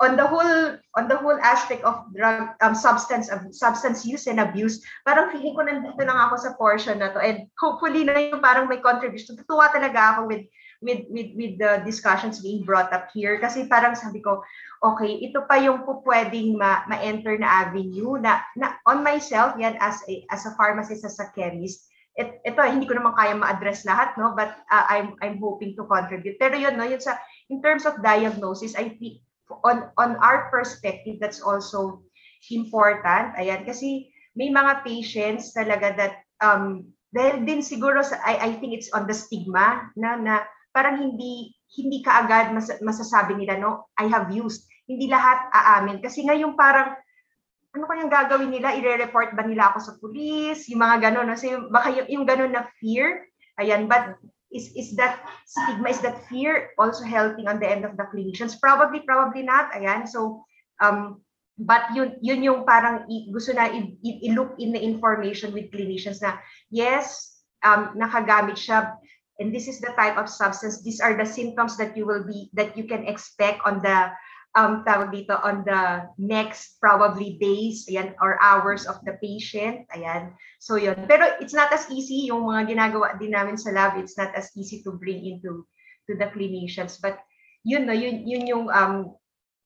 [0.01, 4.41] on the whole on the whole aspect of drug um, substance of substance use and
[4.41, 7.21] abuse parang feeling ko nandito lang ako sa portion na to.
[7.21, 9.37] And hopefully na yung parang may contribution.
[9.37, 10.49] Tutuwa talaga ako with
[10.81, 13.37] with with with the discussions being brought up here.
[13.37, 14.41] Kasi parang sabi ko
[14.81, 19.77] okay ito pa yung po pwedeng ma, ma-enter na avenue na, na on myself yan
[19.77, 21.85] as a as a pharmacist as a chemist.
[22.13, 24.33] It, ito hindi ko naman kaya ma-address lahat no?
[24.33, 26.37] But uh, I'm I'm hoping to contribute.
[26.41, 27.17] Pero yun no yun sa
[27.49, 29.21] in terms of diagnosis I think
[29.63, 32.03] on on our perspective that's also
[32.51, 33.35] important.
[33.39, 38.73] Ayan kasi may mga patients talaga that um dahil din siguro sa I, I think
[38.73, 40.33] it's on the stigma na na
[40.73, 44.65] parang hindi hindi kaagad mas, masasabi nila no I have used.
[44.83, 46.03] Hindi lahat aamin.
[46.03, 46.97] Kasi ngayon parang
[47.73, 48.75] ano kayang gagawin nila?
[48.77, 51.37] Ire-report ba nila ako sa police yung mga ganun no?
[51.39, 53.25] So yung, baka yung, yung ganun na fear.
[53.57, 54.17] Ayan but
[54.53, 58.55] is is that stigma is that fear also helping on the end of the clinicians?
[58.61, 60.07] Probably probably not ayan.
[60.07, 60.45] So
[60.79, 61.19] um
[61.57, 66.41] but yun yun yung parang i, gusto na i-look in the information with clinicians na
[66.73, 68.97] yes um nakagamit siya
[69.41, 70.81] and this is the type of substance.
[70.85, 74.13] These are the symptoms that you will be that you can expect on the
[74.55, 79.85] um, tawag dito, on the next probably days ayan, or hours of the patient.
[79.93, 80.33] Ayan.
[80.61, 81.05] So yun.
[81.09, 83.97] Pero it's not as easy yung mga ginagawa din namin sa lab.
[83.97, 85.65] It's not as easy to bring into
[86.09, 87.01] to the clinicians.
[87.01, 87.19] But
[87.65, 89.17] yun no, yun, yun yung um,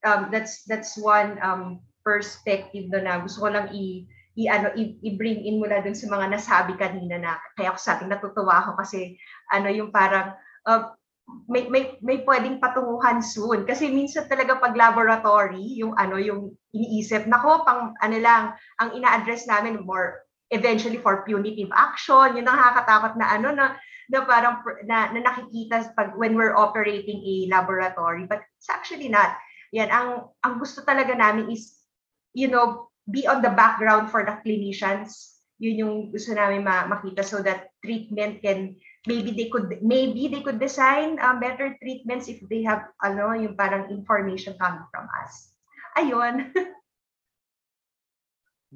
[0.05, 4.07] um, that's that's one um, perspective no, na gusto ko lang i
[4.37, 8.61] i ano i-bring in mula dun sa mga nasabi kanina na kaya ako sa natutuwa
[8.61, 9.17] ako kasi
[9.49, 10.37] ano yung parang
[10.69, 10.93] uh,
[11.47, 13.67] may may may pwedeng patunguhan soon.
[13.67, 19.43] Kasi minsan talaga pag laboratory yung ano yung iniisip nako pang ano lang ang ina-address
[19.47, 20.23] namin more
[20.55, 22.39] eventually for punitive action.
[22.39, 23.65] Yun ang nakakatakot na ano na
[24.07, 28.23] na parang na, na nakikita pag when we're operating a laboratory.
[28.23, 29.35] But it's actually not.
[29.75, 31.75] Yan ang ang gusto talaga namin is
[32.31, 35.35] you know be on the background for the clinicians.
[35.59, 40.43] Yun yung gusto namin ma- makita so that treatment can maybe they could maybe they
[40.43, 45.55] could design um, better treatments if they have ano yung parang information coming from us.
[45.97, 46.53] Ayun.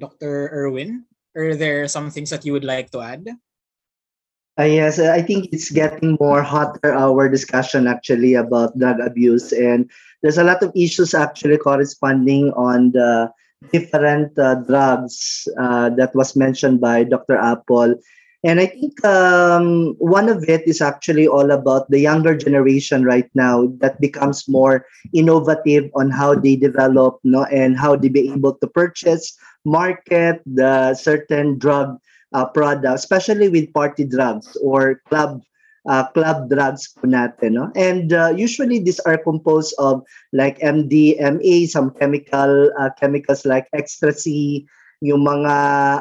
[0.02, 0.50] Dr.
[0.50, 1.04] Erwin,
[1.36, 3.28] are there some things that you would like to add?
[4.58, 9.88] Uh, yes, I think it's getting more hotter our discussion actually about drug abuse and
[10.20, 13.32] there's a lot of issues actually corresponding on the
[13.72, 17.36] different uh, drugs uh, that was mentioned by Dr.
[17.36, 17.96] Apple
[18.44, 23.30] and I think um, one of it is actually all about the younger generation right
[23.34, 28.54] now that becomes more innovative on how they develop no, and how they be able
[28.54, 31.98] to purchase, market the certain drug
[32.32, 35.40] uh, products, especially with party drugs or club
[35.86, 37.52] uh, club drugs natin.
[37.52, 37.70] No?
[37.76, 44.66] And uh, usually these are composed of like MDMA, some chemical uh, chemicals like ecstasy,
[45.02, 45.54] yung mga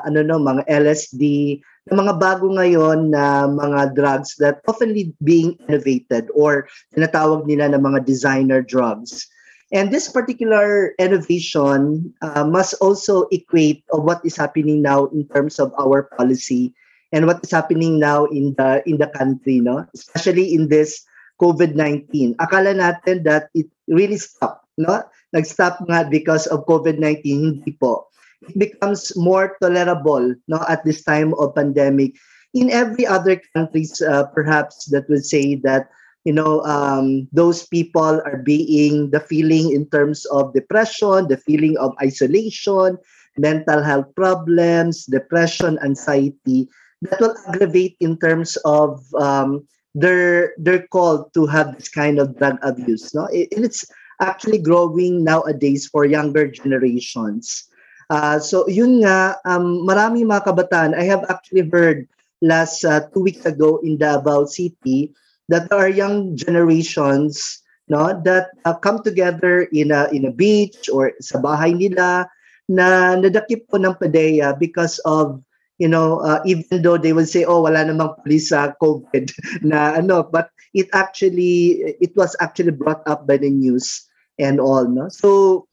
[0.06, 6.30] ano no, mga LSD, ng mga bago ngayon na mga drugs that oftenly being innovated
[6.38, 9.26] or tinatawag nila na mga designer drugs.
[9.72, 15.58] And this particular innovation uh, must also equate of what is happening now in terms
[15.58, 16.76] of our policy
[17.16, 19.88] and what is happening now in the in the country, no?
[19.96, 21.08] Especially in this
[21.40, 22.36] COVID-19.
[22.38, 25.08] Akala natin that it really stopped, no?
[25.32, 28.11] Nag-stop nga because of COVID-19, hindi po
[28.58, 32.16] becomes more tolerable no at this time of pandemic
[32.54, 35.90] in every other countries uh, perhaps that would say that
[36.26, 41.78] you know um, those people are being the feeling in terms of depression the feeling
[41.78, 42.98] of isolation
[43.38, 46.68] mental health problems, depression, anxiety
[47.02, 49.66] that will aggravate in terms of um,
[49.96, 53.14] their their call to have this kind of drug abuse.
[53.14, 53.86] No, it, it's
[54.20, 57.68] actually growing nowadays for younger generations.
[58.12, 62.12] Uh, so yun nga, um, marami mga kabataan, I have actually heard
[62.44, 65.16] last uh, two weeks ago in Davao City
[65.48, 70.92] that there are young generations no that uh, come together in a in a beach
[70.92, 72.28] or sa bahay nila
[72.68, 75.40] na nadakip po ng PDEA because of
[75.82, 79.34] you know, uh, even though they will say, oh, wala namang police sa COVID
[79.66, 84.06] na ano, but it actually, it was actually brought up by the news
[84.38, 85.10] and all, no?
[85.10, 85.66] So,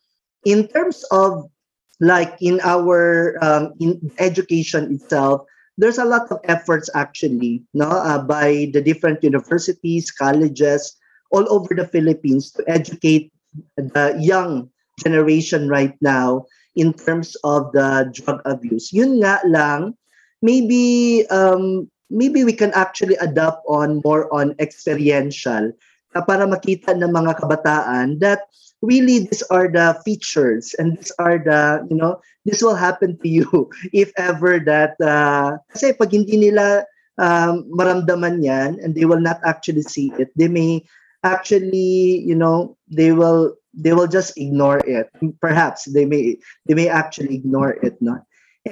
[0.48, 1.52] in terms of
[2.00, 5.42] like in our um, in education itself,
[5.76, 10.96] there's a lot of efforts actually, no, uh, by the different universities, colleges,
[11.30, 13.32] all over the Philippines to educate
[13.76, 16.44] the young generation right now
[16.74, 18.92] in terms of the drug abuse.
[18.92, 19.94] Yun nga lang,
[20.42, 25.72] maybe um, maybe we can actually adapt on more on experiential
[26.18, 28.50] uh, para makita ng mga kabataan that
[28.82, 33.28] really these are the features and these are the you know this will happen to
[33.30, 33.46] you
[33.94, 36.82] if ever that uh, kasi pag hindi nila
[37.22, 40.82] um, maramdaman yan and they will not actually see it they may
[41.22, 45.06] actually you know they will they will just ignore it.
[45.40, 46.34] Perhaps they may
[46.66, 48.26] they may actually ignore it not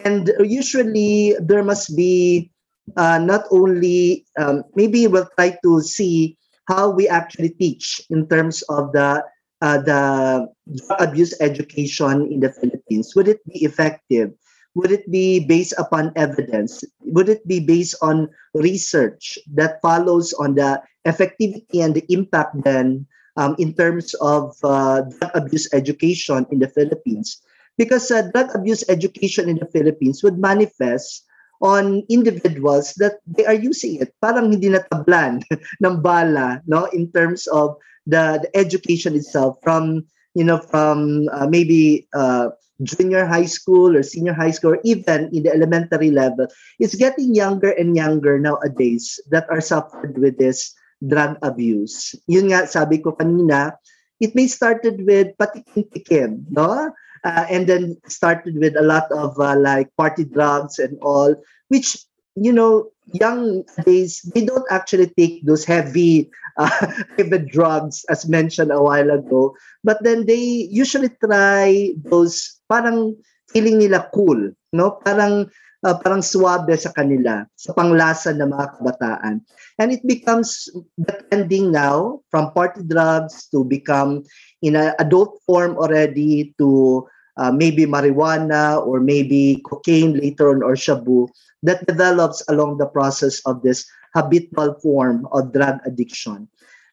[0.05, 2.51] and usually there must be
[2.97, 6.37] uh, not only um, maybe we'll try to see
[6.69, 9.25] how we actually teach in terms of the
[9.63, 10.47] uh, the
[10.77, 13.17] drug abuse education in the Philippines.
[13.17, 14.33] Would it be effective?
[14.75, 16.85] Would it be based upon evidence?
[17.01, 23.07] Would it be based on research that follows on the effectivity and the impact then
[23.41, 27.41] um, in terms of uh, drug abuse education in the Philippines?
[27.79, 31.25] because uh, drug abuse education in the Philippines would manifest
[31.63, 34.13] on individuals that they are using it.
[34.21, 35.43] Parang hindi natablan
[35.85, 37.77] ng bala, no, in terms of
[38.07, 40.05] the, the education itself from,
[40.35, 42.49] you know, from uh, maybe uh,
[42.83, 46.47] junior high school or senior high school or even in the elementary level.
[46.79, 50.75] It's getting younger and younger nowadays that are suffered with this
[51.07, 52.15] drug abuse.
[52.27, 53.73] Yun nga, sabi ko kanina,
[54.21, 56.93] it may started with patikim-tikim, no?
[57.27, 61.35] Uh, and then started with a lot of uh, like party drugs and all,
[61.69, 61.99] which
[62.39, 66.71] you know young days they don't actually take those heavy uh,
[67.19, 73.19] heavy drugs as mentioned a while ago, but then they usually try those parang
[73.51, 75.03] feeling nila cool, no?
[75.03, 75.51] Parang
[75.83, 79.43] uh, parang suabe sa kanila, sa panglasa ng mga kabataan.
[79.83, 84.23] And it becomes the trending now from party drugs to become
[84.63, 87.05] in an adult form already to
[87.37, 91.29] uh, maybe marijuana or maybe cocaine later on or shabu
[91.63, 96.49] that develops along the process of this habitual form of drug addiction.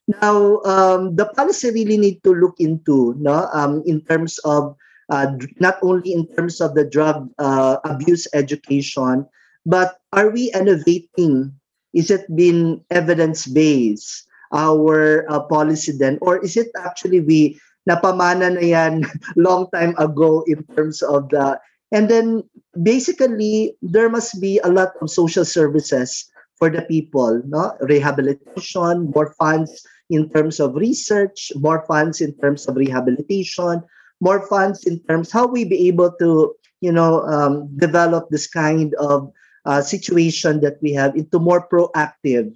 [0.08, 4.76] Now, um, the policy really need to look into, no, um, in terms of
[5.10, 9.26] uh, not only in terms of the drug uh, abuse education,
[9.66, 11.56] but are we innovating?
[11.94, 14.28] Is it been evidence based?
[14.52, 17.58] Our uh, policy then, or is it actually we
[17.90, 19.04] napamana na yan
[19.36, 21.60] long time ago in terms of the
[21.92, 22.42] and then
[22.82, 27.76] basically there must be a lot of social services for the people no?
[27.82, 33.84] Rehabilitation more funds in terms of research more funds in terms of rehabilitation
[34.22, 38.96] more funds in terms how we be able to you know um, develop this kind
[38.96, 39.32] of
[39.66, 42.52] uh, situation that we have into more proactive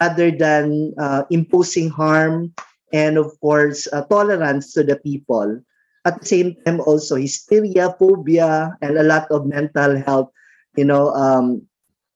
[0.00, 2.54] rather than uh, imposing harm
[2.96, 5.60] and of course uh, tolerance to the people.
[6.08, 10.32] At the same time also hysteria phobia and a lot of mental health
[10.78, 11.66] you know um,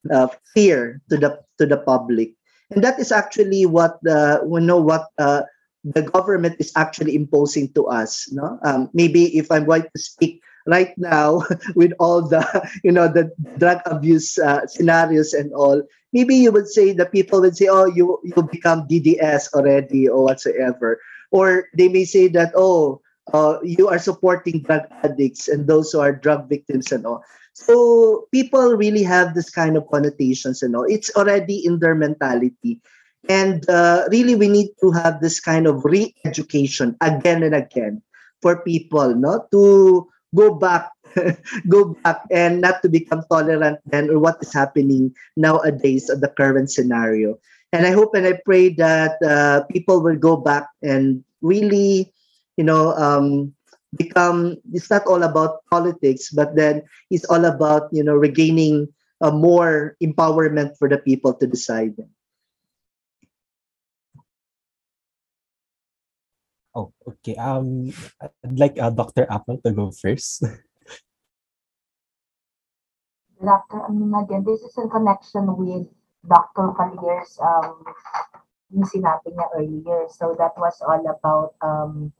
[0.08, 2.32] uh, fear to the to the public.
[2.70, 5.42] And that is actually what the we know what uh,
[5.84, 8.58] the government is actually imposing to us no?
[8.62, 10.39] Um, maybe if i'm going to speak
[10.70, 11.42] right now
[11.74, 12.46] with all the
[12.86, 13.28] you know the
[13.58, 15.82] drug abuse uh, scenarios and all
[16.12, 20.24] maybe you would say the people would say oh you you become dds already or
[20.24, 21.02] whatsoever.
[21.30, 23.02] Or they may say that oh
[23.32, 27.22] uh, you are supporting drug addicts and those who are drug victims and all.
[27.54, 30.86] So people really have this kind of connotations and all.
[30.88, 32.80] It's already in their mentality.
[33.28, 38.02] And uh, really we need to have this kind of re-education again and again
[38.40, 40.90] for people no to go back
[41.68, 46.28] go back and not to become tolerant then or what is happening nowadays of the
[46.28, 47.38] current scenario.
[47.72, 52.12] And i hope and i pray that uh, people will go back and really
[52.56, 53.54] you know um,
[53.96, 58.86] become it's not all about politics but then it's all about you know regaining
[59.20, 61.94] uh, more empowerment for the people to decide
[66.74, 67.34] Oh, okay.
[67.34, 67.90] Um,
[68.22, 69.26] I'd like uh, Dr.
[69.30, 70.44] Apple to go first.
[73.42, 73.78] Dr.
[73.80, 75.88] I again, this is in connection with
[76.28, 76.76] Dr.
[76.76, 77.82] Faller's um,
[78.84, 80.06] sinabi niya earlier.
[80.12, 82.12] So that was all about um,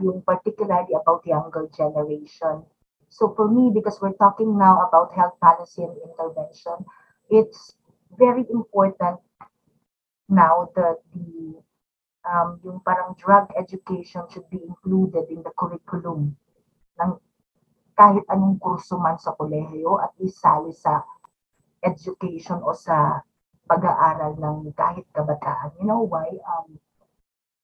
[0.00, 2.64] yung particularly about younger generation.
[3.10, 6.86] So for me, because we're talking now about health policy and intervention,
[7.28, 7.74] it's
[8.16, 9.18] very important
[10.30, 11.58] now that the
[12.24, 16.36] um, yung parang drug education should be included in the curriculum
[17.00, 17.12] ng
[17.96, 21.04] kahit anong kurso man sa kolehiyo at isali sa
[21.84, 23.20] education o sa
[23.68, 25.76] pag-aaral ng kahit kabataan.
[25.78, 26.26] You know why?
[26.48, 26.80] Um,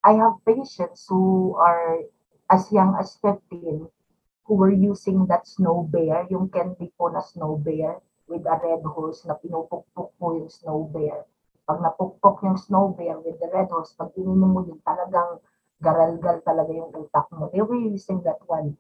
[0.07, 2.05] I have patients who are
[2.47, 3.91] as young as 15
[4.47, 7.99] who were using that snow bear, yung candy po na snow bear
[8.31, 11.27] with a red horse na pinupukpok po yung snow bear.
[11.67, 15.43] Pag napukpok yung snow bear with the red horse, pag ininom mo yun, talagang
[15.83, 17.51] garalgal talaga yung utak mo.
[17.51, 18.79] They were using that one,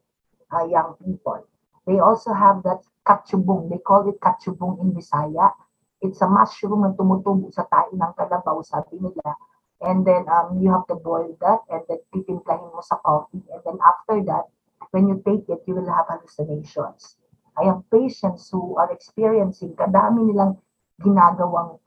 [0.55, 1.43] uh, young people.
[1.83, 3.75] They also have that kachubong.
[3.75, 5.51] They call it kachubong in Bisaya.
[5.99, 9.35] It's a mushroom na tumutubo sa tae ng kalabaw, sabi nila.
[9.83, 13.43] And then um, you have to boil that and then titimplahin mo sa coffee.
[13.51, 14.47] And then after that,
[14.95, 17.19] when you take it, you will have hallucinations.
[17.59, 20.61] I have patients who are experiencing kadami nilang
[21.01, 21.83] ginagawang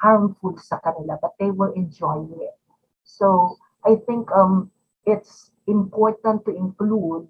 [0.00, 2.56] harmful sa kanila, but they were enjoying it.
[3.04, 4.72] So I think um,
[5.04, 7.28] it's important to include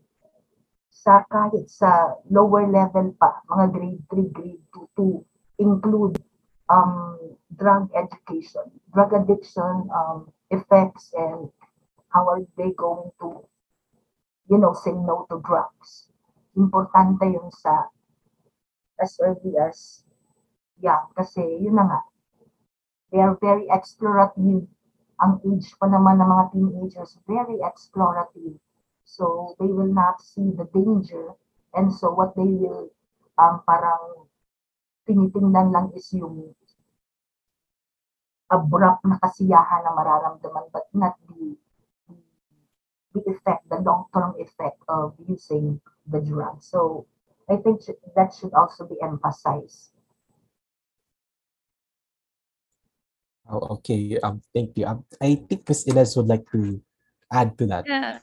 [0.91, 5.07] sa kahit sa lower level pa, mga grade 3, grade 2, to
[5.59, 6.15] include
[6.71, 7.19] um,
[7.57, 11.51] drug education, drug addiction um, effects, and
[12.13, 13.43] how are they going to,
[14.51, 16.11] you know, say no to drugs.
[16.55, 17.91] Importante yung sa
[19.01, 20.05] as early as,
[20.79, 22.01] yeah, kasi yun na nga,
[23.11, 24.67] they are very explorative.
[25.21, 28.57] Ang age pa naman ng mga teenagers, very explorative.
[29.05, 31.35] So they will not see the danger.
[31.75, 32.91] And so what they will
[33.37, 34.31] um, parang
[35.05, 36.55] tinitingnan lang is yung
[38.51, 41.55] abrupt na kasiyahan na mararamdaman but not the
[43.15, 46.63] the effect, the long-term effect of using the drug.
[46.63, 47.07] So
[47.51, 47.83] I think
[48.15, 49.91] that should also be emphasized.
[53.51, 54.19] Oh, okay.
[54.23, 54.87] Um, thank you.
[54.87, 55.85] Um, I think Ms.
[55.87, 56.81] Inez would like to
[57.33, 57.85] add to that.
[57.87, 58.19] Yeah,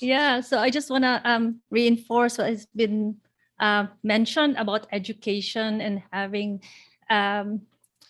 [0.00, 0.40] yeah.
[0.40, 3.16] So I just want to um, reinforce what has been
[3.60, 6.62] uh, mentioned about education and having
[7.10, 7.62] um,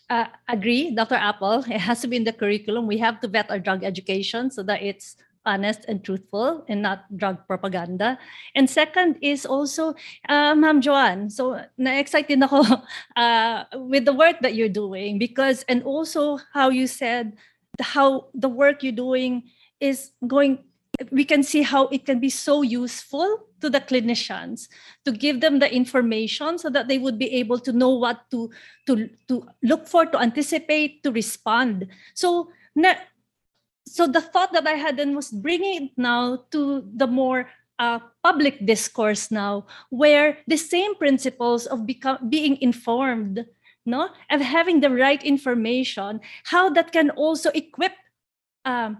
[0.09, 1.15] uh, agree, Dr.
[1.15, 1.65] Apple.
[1.71, 2.87] It has to be in the curriculum.
[2.87, 5.17] We have to vet our drug education so that it's
[5.47, 8.19] honest and truthful and not drug propaganda.
[8.55, 9.95] And second is also,
[10.29, 12.65] uh, Ma'am Joanne, so na-excited ako
[13.17, 17.37] uh, with the work that you're doing because, and also how you said
[17.81, 19.49] how the work you're doing
[19.81, 20.59] is going,
[21.11, 24.69] we can see how it can be so useful to the clinicians
[25.05, 28.51] to give them the information so that they would be able to know what to
[28.87, 32.95] to to look for to anticipate to respond so na,
[33.91, 37.51] so the thought that I had then was bringing it now to the more
[37.81, 43.45] uh, public discourse now, where the same principles of become, being informed,
[43.85, 47.93] no, of having the right information, how that can also equip
[48.65, 48.99] um,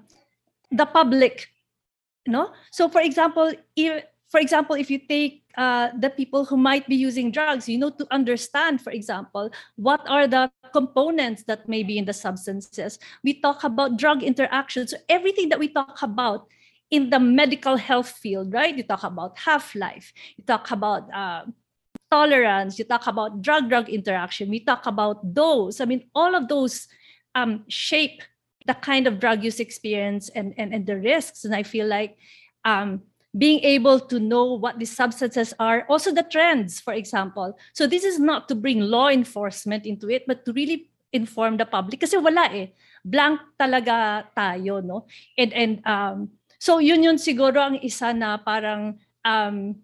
[0.73, 1.49] the public,
[2.27, 2.51] no.
[2.73, 6.95] So, for example, if, for example, if you take uh, the people who might be
[6.95, 11.99] using drugs, you know, to understand, for example, what are the components that may be
[11.99, 12.99] in the substances.
[13.23, 14.91] We talk about drug interactions.
[14.91, 16.47] So everything that we talk about
[16.91, 18.77] in the medical health field, right?
[18.77, 20.13] You talk about half-life.
[20.37, 21.45] You talk about uh,
[22.11, 22.79] tolerance.
[22.79, 24.51] You talk about drug-drug interaction.
[24.51, 25.81] We talk about those.
[25.81, 26.89] I mean, all of those
[27.35, 28.23] um, shape
[28.67, 31.45] the kind of drug use experience and, and, and the risks.
[31.45, 32.19] And I feel like
[32.65, 33.03] um,
[33.37, 37.57] being able to know what the substances are, also the trends, for example.
[37.73, 41.67] So this is not to bring law enforcement into it, but to really inform the
[41.67, 42.01] public.
[42.01, 42.75] Kasi wala eh.
[43.05, 45.07] Blank talaga tayo, no?
[45.39, 49.77] And, and um, so yun yun siguro ang isa na parang um,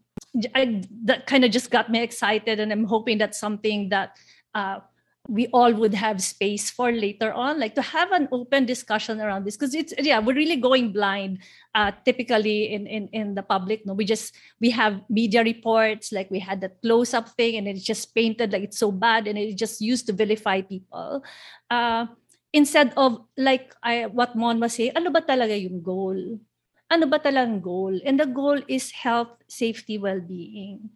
[0.54, 4.16] I, that kind of just got me excited and I'm hoping that's something that
[4.54, 4.80] uh,
[5.28, 9.44] we all would have space for later on like to have an open discussion around
[9.44, 11.38] this because it's yeah we're really going blind
[11.74, 16.30] uh, typically in, in in the public no we just we have media reports like
[16.30, 19.38] we had that close up thing and it's just painted like it's so bad and
[19.38, 21.22] it's just used to vilify people
[21.70, 22.06] uh,
[22.52, 26.38] instead of like I, what Mon was saying ano ba talaga yung goal
[26.90, 27.98] ano ba talang goal?
[28.06, 30.90] And the goal is health, safety, well-being.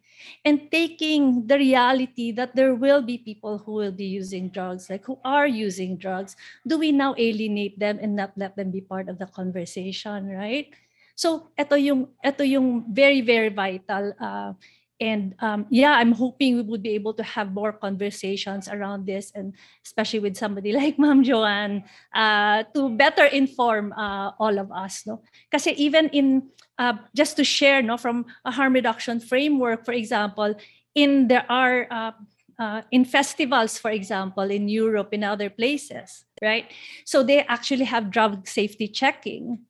[0.45, 5.05] And taking the reality that there will be people who will be using drugs, like
[5.05, 6.37] who are using drugs,
[6.67, 10.73] do we now alienate them and not let them be part of the conversation, right?
[11.15, 14.53] So, ito yung, ito yung very, very vital uh,
[15.01, 19.33] and um, yeah, I'm hoping we would be able to have more conversations around this,
[19.35, 19.55] and
[19.85, 25.07] especially with somebody like Ma'am Joanne, uh, to better inform uh, all of us.
[25.07, 29.93] No, because even in uh, just to share, no, from a harm reduction framework, for
[29.93, 30.55] example,
[30.95, 32.13] in there are uh,
[32.59, 36.71] uh, in festivals, for example, in Europe, in other places, right?
[37.07, 39.61] So they actually have drug safety checking.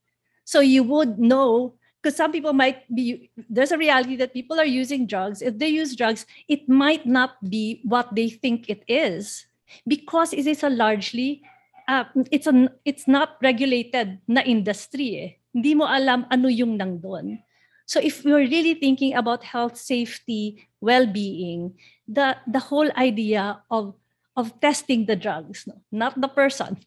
[0.44, 4.68] So you would know because some people might be there's a reality that people are
[4.68, 5.42] using drugs.
[5.42, 9.44] If they use drugs it might not be what they think it is
[9.86, 11.42] because it is a largely
[11.88, 15.30] uh, it's a it's not regulated na industry eh.
[15.52, 17.42] hindi mo alam ano yung nandun.
[17.90, 21.74] So if we're really thinking about health safety well-being
[22.08, 23.98] the the whole idea of
[24.38, 26.78] of testing the drugs no not the person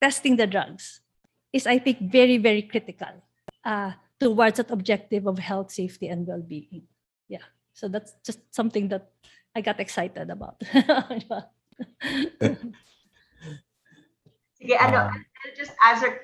[0.00, 1.02] testing the drugs
[1.52, 3.10] is i think very very critical.
[3.66, 6.88] Uh, towards that objective of health, safety, and well-being.
[7.28, 7.44] Yeah.
[7.74, 9.10] So that's just something that
[9.54, 10.60] I got excited about.
[14.56, 16.20] Sige, ano, I'll just answer.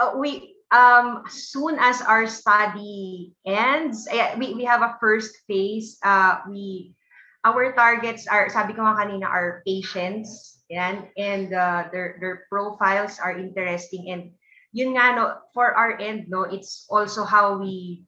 [0.00, 6.00] Uh, we um soon as our study ends, eh, we we have a first phase.
[6.00, 6.96] Uh, we
[7.44, 13.20] our targets are sabi ko nga kanina are patients yan and uh, their their profiles
[13.20, 14.32] are interesting and
[14.72, 18.02] yun nga no for our end no it's also how we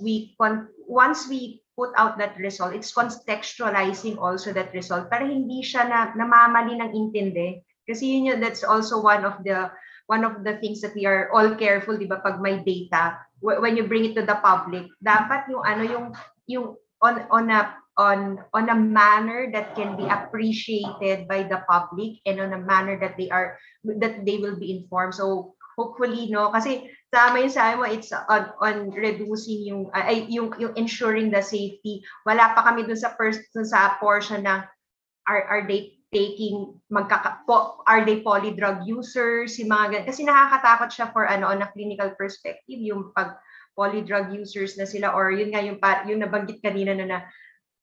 [0.00, 5.64] we con- once we put out that result it's contextualizing also that result para hindi
[5.64, 7.64] siya na namamali ng intindi.
[7.82, 9.72] Kasi yun yun that's also one of the
[10.06, 13.18] one of the things that we are all careful di ba pag may data.
[13.42, 16.06] When you bring it to the public dapat yung ano yung
[16.46, 16.66] yung
[17.02, 22.38] on on a on on a manner that can be appreciated by the public and
[22.38, 23.58] on a manner that they are
[23.98, 25.16] that they will be informed.
[25.18, 30.52] So hopefully no kasi tama yung sabi mo it's on, on reducing yung ay yung
[30.56, 34.64] yung ensuring the safety wala pa kami dun sa first dun sa portion na
[35.28, 40.06] are are they taking magkaka po, are they polydrug users si mga ganun.
[40.12, 43.40] kasi nakakatakot siya for ano on a clinical perspective yung pag
[43.72, 47.18] polydrug users na sila or yun nga yung yung nabanggit kanina na, na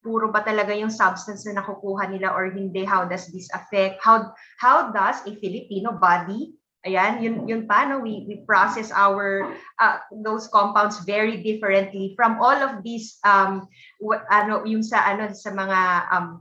[0.00, 4.30] puro ba talaga yung substance na nakukuha nila or hindi how does this affect how
[4.62, 8.00] how does a Filipino body Ayan, yun, yun pa, no?
[8.00, 13.68] we, we process our, uh, those compounds very differently from all of these, um,
[14.00, 15.78] what, ano, yung sa, ano, sa mga
[16.08, 16.40] um,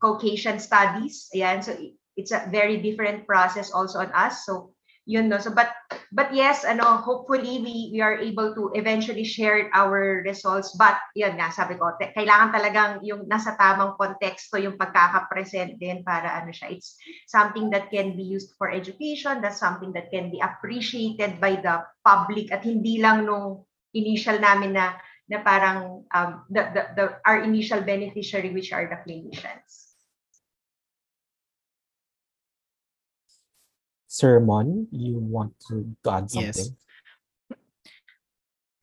[0.00, 1.32] Caucasian studies.
[1.32, 1.72] Ayan, so
[2.16, 4.44] it's a very different process also on us.
[4.44, 4.76] So
[5.08, 5.38] yun no?
[5.40, 5.72] So but
[6.12, 10.76] but yes ano hopefully we we are able to eventually share our results.
[10.76, 16.40] But yun nga sabi ko kailangan talagang yung nasa tamang konteksto yung pagkaka-present din para
[16.40, 16.72] ano siya.
[16.72, 16.96] It's
[17.28, 19.40] something that can be used for education.
[19.40, 22.52] That's something that can be appreciated by the public.
[22.52, 24.94] At hindi lang nung initial namin na
[25.30, 29.89] na parang um, the, the, the our initial beneficiary which are the clinicians
[34.20, 36.68] Sir Mon, you want to, to add something?
[37.48, 37.56] Yes.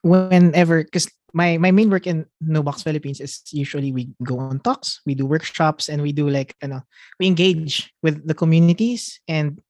[0.02, 5.06] Whenever, because my my main work in NoBox Philippines is usually we go on talks,
[5.06, 6.82] we do workshops, and we do like you know
[7.22, 9.62] we engage with the communities and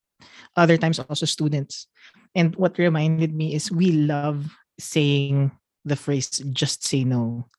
[0.55, 1.91] other times also students.
[2.31, 4.47] And what reminded me is we love
[4.79, 5.51] saying
[5.83, 7.51] the phrase "just say no,"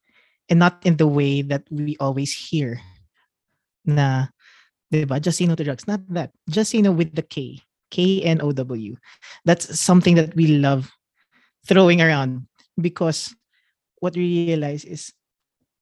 [0.48, 2.80] and not in the way that we always hear.
[3.85, 4.32] Na,
[4.89, 5.20] diba?
[5.20, 5.85] Just say no to drugs.
[5.85, 6.32] Not that.
[6.48, 7.60] Just say no with the K.
[7.90, 8.97] K N O W.
[9.44, 10.90] That's something that we love
[11.66, 12.47] throwing around
[12.81, 13.35] because
[14.01, 15.12] what we realize is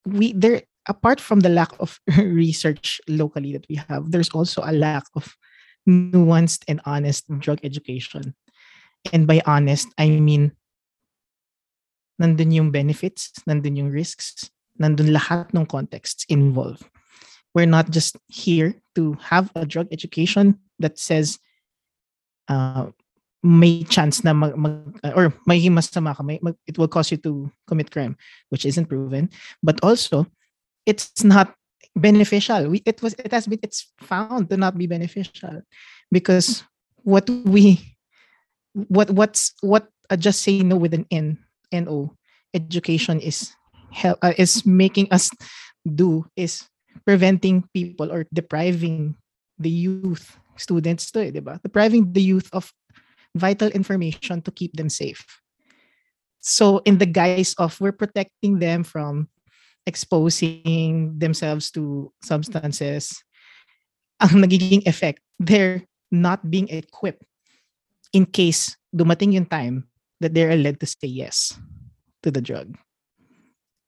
[0.07, 4.73] we there apart from the lack of research locally that we have, there's also a
[4.73, 5.37] lack of
[5.89, 8.35] nuanced and honest drug education.
[9.13, 10.53] And by honest, I mean
[12.21, 14.51] nandun yung benefits, nandun yung risks,
[14.81, 16.85] nandun lahat ng contexts involved.
[17.55, 21.39] We're not just here to have a drug education that says
[22.49, 22.87] uh,
[23.43, 27.11] may chance na mag, mag uh, or may masama ka, may, mag, it will cause
[27.11, 28.17] you to commit crime,
[28.51, 29.31] which isn't proven.
[29.63, 30.27] But also,
[30.87, 31.55] it's not
[31.95, 32.69] beneficial.
[32.69, 35.63] We, it was it has been it's found to not be beneficial
[36.11, 36.63] because
[37.03, 37.81] what we
[38.75, 41.39] what what's what uh, just say no with an N
[41.73, 42.13] N O
[42.55, 43.55] education is
[43.91, 45.31] help uh, is making us
[45.87, 46.69] do is
[47.05, 49.17] preventing people or depriving
[49.59, 51.41] the youth students to eh, di?
[51.41, 52.73] Depriving the youth of
[53.35, 55.25] vital information to keep them safe.
[56.47, 59.27] so in the guise of we're protecting them from
[59.85, 63.11] exposing themselves to substances,
[64.23, 65.83] ang nagiging effect, they're
[66.15, 67.27] not being equipped
[68.15, 69.91] in case dumating yung time
[70.23, 71.59] that they're led to say yes
[72.23, 72.79] to the drug.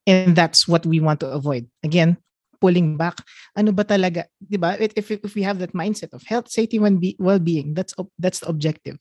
[0.05, 1.71] And that's what we want to avoid.
[1.85, 2.19] Again,
[2.61, 3.19] pulling back.
[3.57, 4.77] Ano ba talaga, 'di ba?
[4.79, 8.99] If, if we have that mindset of health, safety, and well-being, that's that's the objective.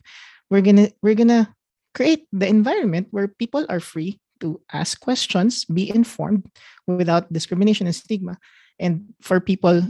[0.50, 1.54] We're gonna we're gonna
[1.94, 6.46] create the environment where people are free to ask questions, be informed
[6.86, 8.38] without discrimination and stigma.
[8.78, 9.82] And for people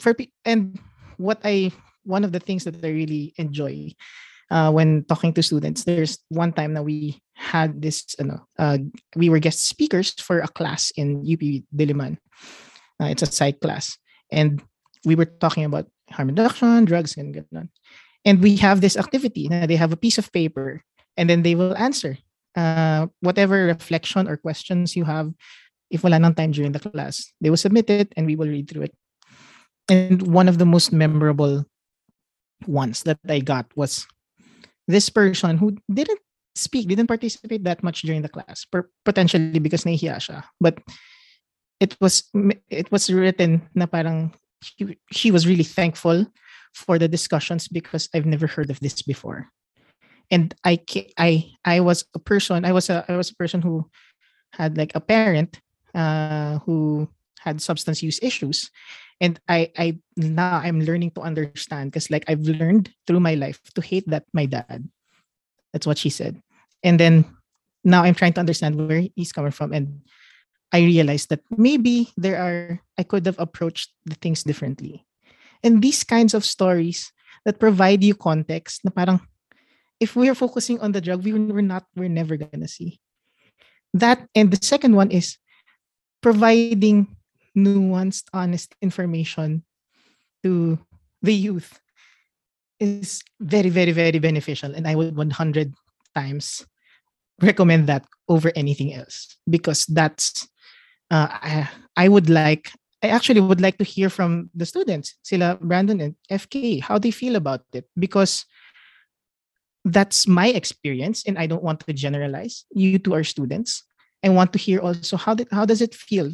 [0.00, 0.80] for and
[1.20, 1.72] what I
[2.04, 3.94] one of the things that I really enjoy
[4.50, 8.78] uh, when talking to students, there's one time that we had this, you know, uh,
[9.16, 11.40] we were guest speakers for a class in UP
[11.74, 12.18] Diliman.
[13.02, 13.98] Uh, it's a psych class,
[14.30, 14.62] and
[15.04, 17.66] we were talking about harm reduction, drugs, and ganun.
[18.22, 19.50] And we have this activity.
[19.50, 20.86] Now they have a piece of paper,
[21.18, 22.22] and then they will answer
[22.56, 25.32] uh, whatever reflection or questions you have,
[25.90, 28.68] if wala nang time during the class, they will submit it and we will read
[28.68, 28.94] through it.
[29.88, 31.64] And one of the most memorable
[32.66, 34.06] ones that I got was
[34.86, 36.20] this person who didn't
[36.54, 40.44] speak, didn't participate that much during the class, per- potentially because nahihiya siya.
[40.60, 40.78] But
[41.82, 42.30] it was
[42.70, 44.30] it was written na parang
[44.62, 46.22] she, she was really thankful
[46.70, 49.50] for the discussions because I've never heard of this before.
[50.30, 50.78] And I
[51.18, 53.90] I I was a person I was a I was a person who
[54.54, 55.58] had like a parent
[55.92, 57.10] uh, who
[57.42, 58.70] had substance use issues.
[59.20, 63.58] And I I now I'm learning to understand because like I've learned through my life
[63.74, 64.86] to hate that my dad.
[65.74, 66.38] That's what she said.
[66.86, 67.26] And then
[67.82, 70.06] now I'm trying to understand where he's coming from and
[70.72, 75.04] I realized that maybe there are I could have approached the things differently
[75.62, 77.12] and these kinds of stories
[77.44, 79.20] that provide you context na parang
[80.02, 82.98] if we are focusing on the drug, we we're not, we're never gonna see
[83.94, 84.26] that.
[84.34, 85.38] And the second one is
[86.20, 87.16] providing
[87.56, 89.62] nuanced, honest information
[90.42, 90.78] to
[91.22, 91.78] the youth
[92.80, 94.74] is very, very, very beneficial.
[94.74, 95.74] And I would 100
[96.16, 96.66] times
[97.40, 100.48] recommend that over anything else because that's,
[101.12, 102.72] uh, I, I would like,
[103.02, 107.10] I actually would like to hear from the students, sila Brandon and FK, how they
[107.10, 107.84] feel about it.
[107.98, 108.46] Because
[109.84, 112.64] that's my experience and i don't want to generalize.
[112.70, 113.82] You two are students.
[114.24, 116.32] I want to hear also how did, how does it feel?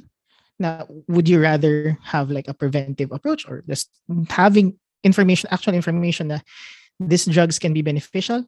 [0.59, 3.91] Now would you rather have like a preventive approach or just
[4.29, 6.45] having information actual information that
[7.01, 8.45] these drugs can be beneficial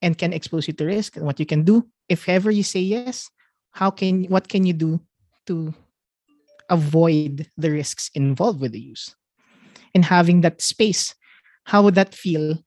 [0.00, 1.88] and can expose you to risk and what you can do?
[2.08, 3.28] If ever you say yes
[3.72, 5.00] how can what can you do
[5.46, 5.74] to
[6.70, 9.14] avoid the risks involved with the use
[9.94, 11.14] and having that space
[11.64, 12.58] how would that feel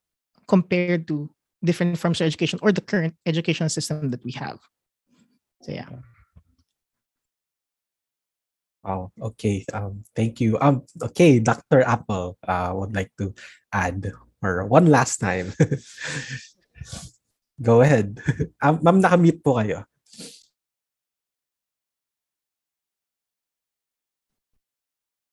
[0.48, 1.30] compared to
[1.64, 4.60] different forms of education or the current education system that we have.
[5.64, 5.90] So yeah.
[8.86, 9.10] Wow.
[9.18, 9.66] Okay.
[9.74, 10.06] Um.
[10.16, 10.62] Thank you.
[10.62, 10.86] Um.
[11.02, 11.42] Okay.
[11.42, 11.82] Dr.
[11.82, 12.38] Apple.
[12.46, 12.70] Uh.
[12.78, 13.34] Would like to
[13.74, 14.14] add
[14.46, 15.58] or one last time.
[17.62, 18.22] Go ahead.
[18.62, 19.90] um, ma'am, nakamute po kayo.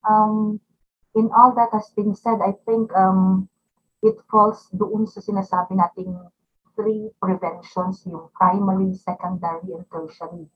[0.09, 0.61] Um,
[1.15, 3.49] in all that has been said, I think um,
[4.03, 6.17] it falls doon sa sinasabi nating
[6.75, 10.49] three preventions, yung primary, secondary, and tertiary.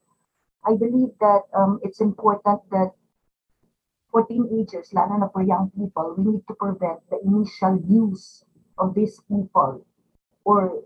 [0.67, 2.91] I believe that um, it's important that
[4.11, 8.43] for teenagers, lalo na for young people, we need to prevent the initial use
[8.81, 9.85] of these people,
[10.43, 10.83] or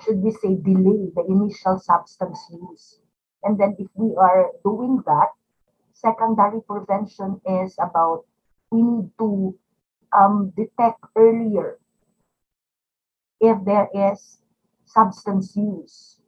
[0.00, 3.02] should we say delay the initial substance use.
[3.42, 5.34] And then if we are doing that,
[5.98, 8.24] secondary prevention is about
[8.70, 9.58] we need to
[10.14, 11.78] um, detect earlier
[13.40, 14.38] if there is
[14.84, 16.20] substance use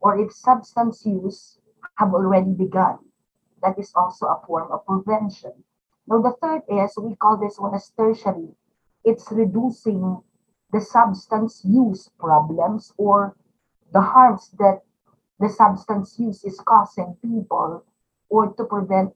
[0.00, 1.58] or if substance use
[1.98, 2.98] have already begun.
[3.62, 5.52] That is also a form of prevention.
[6.06, 8.54] Now, the third is we call this one as tertiary.
[9.04, 10.22] It's reducing
[10.72, 13.34] the substance use problems or
[13.92, 14.82] the harms that
[15.40, 17.84] the substance use is causing people
[18.28, 19.12] or to prevent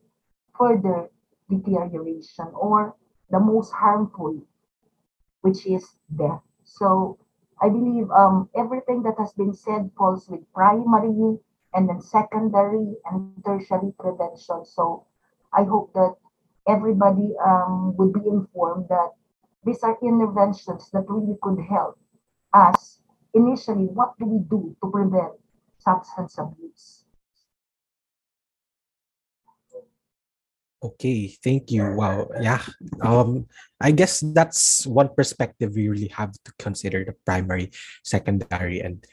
[0.57, 1.09] further
[1.49, 2.95] deterioration or
[3.29, 4.41] the most harmful,
[5.41, 5.85] which is
[6.15, 6.41] death.
[6.63, 7.17] So
[7.61, 11.37] I believe um, everything that has been said falls with primary
[11.73, 14.65] and then secondary and tertiary prevention.
[14.65, 15.05] So
[15.53, 16.15] I hope that
[16.67, 19.11] everybody um, would be informed that
[19.63, 21.97] these are interventions that really could help
[22.53, 22.99] us.
[23.33, 25.33] Initially, what do we do to prevent
[25.77, 27.00] substance abuse?
[30.81, 31.93] Okay, thank you.
[31.93, 32.27] Wow.
[32.41, 32.65] Yeah.
[33.01, 33.45] Um
[33.79, 37.69] I guess that's one perspective we really have to consider the primary,
[38.03, 39.05] secondary and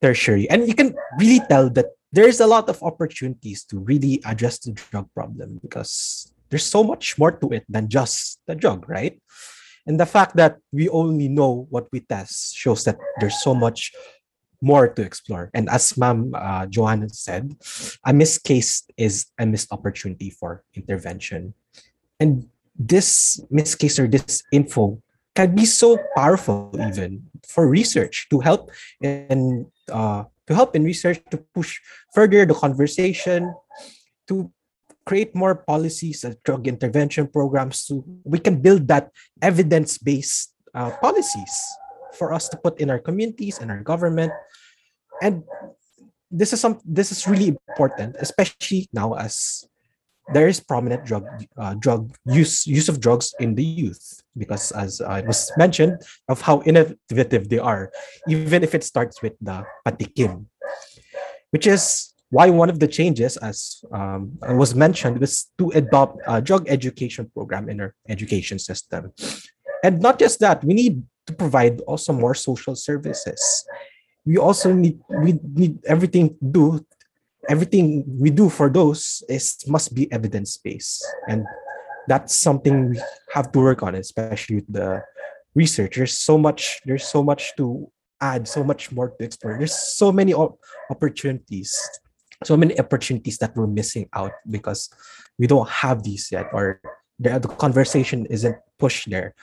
[0.00, 0.48] tertiary.
[0.48, 4.72] And you can really tell that there's a lot of opportunities to really address the
[4.72, 9.20] drug problem because there's so much more to it than just the drug, right?
[9.86, 13.92] And the fact that we only know what we test shows that there's so much
[14.62, 15.50] more to explore.
[15.52, 17.58] And as Ma'am uh, Joanna said,
[18.06, 21.54] a missed case is a missed opportunity for intervention.
[22.20, 22.48] And
[22.78, 25.02] this missed case or this info
[25.34, 28.70] can be so powerful even for research to help
[29.02, 31.80] in uh, to help in research to push
[32.14, 33.54] further the conversation
[34.28, 34.50] to
[35.04, 39.10] create more policies and drug intervention programs so we can build that
[39.40, 41.54] evidence-based uh, policies
[42.14, 44.32] for us to put in our communities and our government.
[45.20, 45.44] And
[46.30, 49.68] this is some this is really important especially now as
[50.32, 51.26] there is prominent drug
[51.58, 54.22] uh, drug use use of drugs in the youth.
[54.36, 57.92] Because as I was mentioned of how innovative they are
[58.28, 60.46] even if it starts with the patikim
[61.52, 66.40] which is why one of the changes as um, was mentioned was to adopt a
[66.40, 69.12] drug education program in our education system.
[69.84, 73.64] And not just that we need to provide also more social services.
[74.24, 76.84] We also need we need everything do
[77.48, 81.44] everything we do for those is must be evidence based and
[82.06, 83.00] that's something we
[83.34, 85.02] have to work on especially with the
[85.56, 87.90] research there's so much there's so much to
[88.22, 89.58] add so much more to explore.
[89.58, 90.32] There's so many
[90.88, 91.74] opportunities
[92.44, 94.90] so many opportunities that we're missing out because
[95.38, 96.80] we don't have these yet or
[97.22, 99.34] the, the conversation isn't pushed there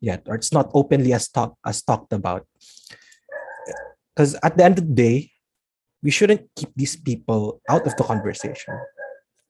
[0.00, 2.46] yet or it's not openly as talk as talked about
[4.14, 5.30] because at the end of the day
[6.02, 8.74] we shouldn't keep these people out of the conversation.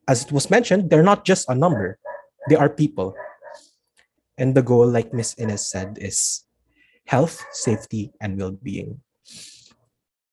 [0.09, 1.99] As it was mentioned, they're not just a number,
[2.49, 3.15] they are people.
[4.39, 6.45] And the goal, like Miss Inez said, is
[7.07, 9.01] health, safety, and well being.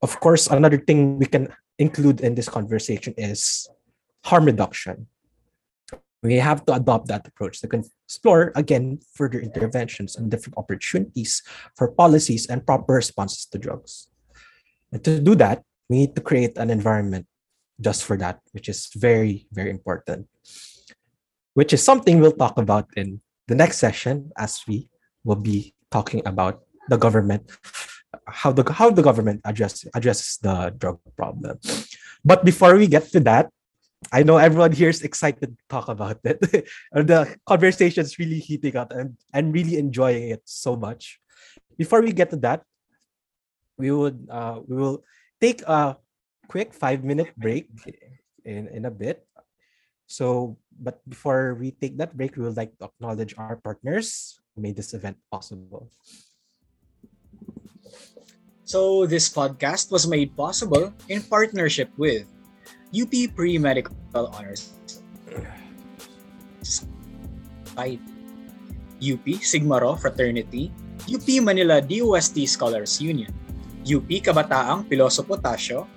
[0.02, 3.68] Of course, another thing we can include in this conversation is
[4.24, 5.08] harm reduction.
[6.24, 11.44] We have to adopt that approach to explore again further interventions and different opportunities
[11.76, 14.10] for policies and proper responses to drugs.
[14.92, 17.28] And to do that, we need to create an environment
[17.80, 20.28] just for that, which is very, very important.
[21.54, 24.90] Which is something we'll talk about in the next session as we
[25.24, 27.50] will be talking about the government,
[28.28, 31.60] how the how the government address, addresses the drug problem.
[32.24, 33.50] But before we get to that,
[34.12, 36.40] I know everyone here is excited to talk about it.
[36.94, 41.20] the conversation is really heating up and I'm really enjoying it so much.
[41.78, 42.62] Before we get to that,
[43.78, 45.04] we would uh, we will
[45.42, 45.98] take a
[46.48, 47.70] quick five minute break
[48.46, 49.26] in, in a bit.
[50.08, 54.62] So, but before we take that break, we would like to acknowledge our partners who
[54.62, 55.92] made this event possible.
[58.64, 62.26] So, this podcast was made possible in partnership with
[62.96, 64.72] UP Pre Medical Honors.
[66.64, 68.00] Society,
[69.04, 70.72] UP Sigma Rho Fraternity,
[71.12, 73.32] UP Manila DOST Scholars Union,
[73.84, 75.88] UP Kabataang Piloso Potasio,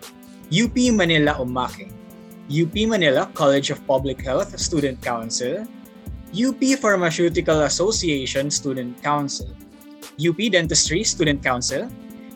[0.51, 1.91] UP Manila Umake,
[2.51, 5.63] UP Manila College of Public Health Student Council,
[6.35, 9.49] UP Pharmaceutical Association Student Council,
[10.19, 11.87] UP Dentistry Student Council,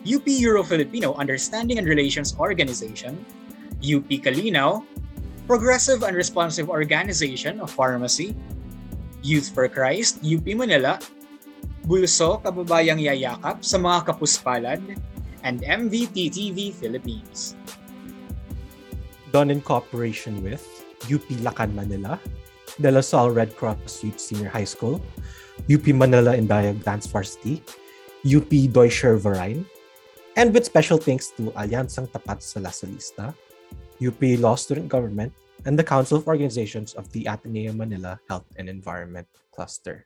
[0.07, 3.19] UP Euro-Filipino Understanding and Relations Organization,
[3.85, 4.81] UP Kalinaw,
[5.45, 8.33] Progressive and Responsive Organization of Pharmacy,
[9.21, 10.97] Youth for Christ, UP Manila,
[11.85, 14.81] Bulso Kababayang Yayakap sa mga kapuspalad,
[15.45, 17.53] and MVTTV Philippines.
[19.29, 20.65] Done in cooperation with
[21.05, 22.17] UP Lacan Manila,
[22.81, 24.97] De La Salle Red Cross Youth Senior High School,
[25.69, 27.61] UP Manila Indayag Dance Varsity,
[28.25, 29.61] UP Deutscher Verein,
[30.35, 33.37] and with special thanks to Alyansang Tapat sa Lasallista,
[34.01, 35.33] UP Law Student Government,
[35.65, 40.05] and the Council of Organizations of the Ateneo Manila Health and Environment Cluster.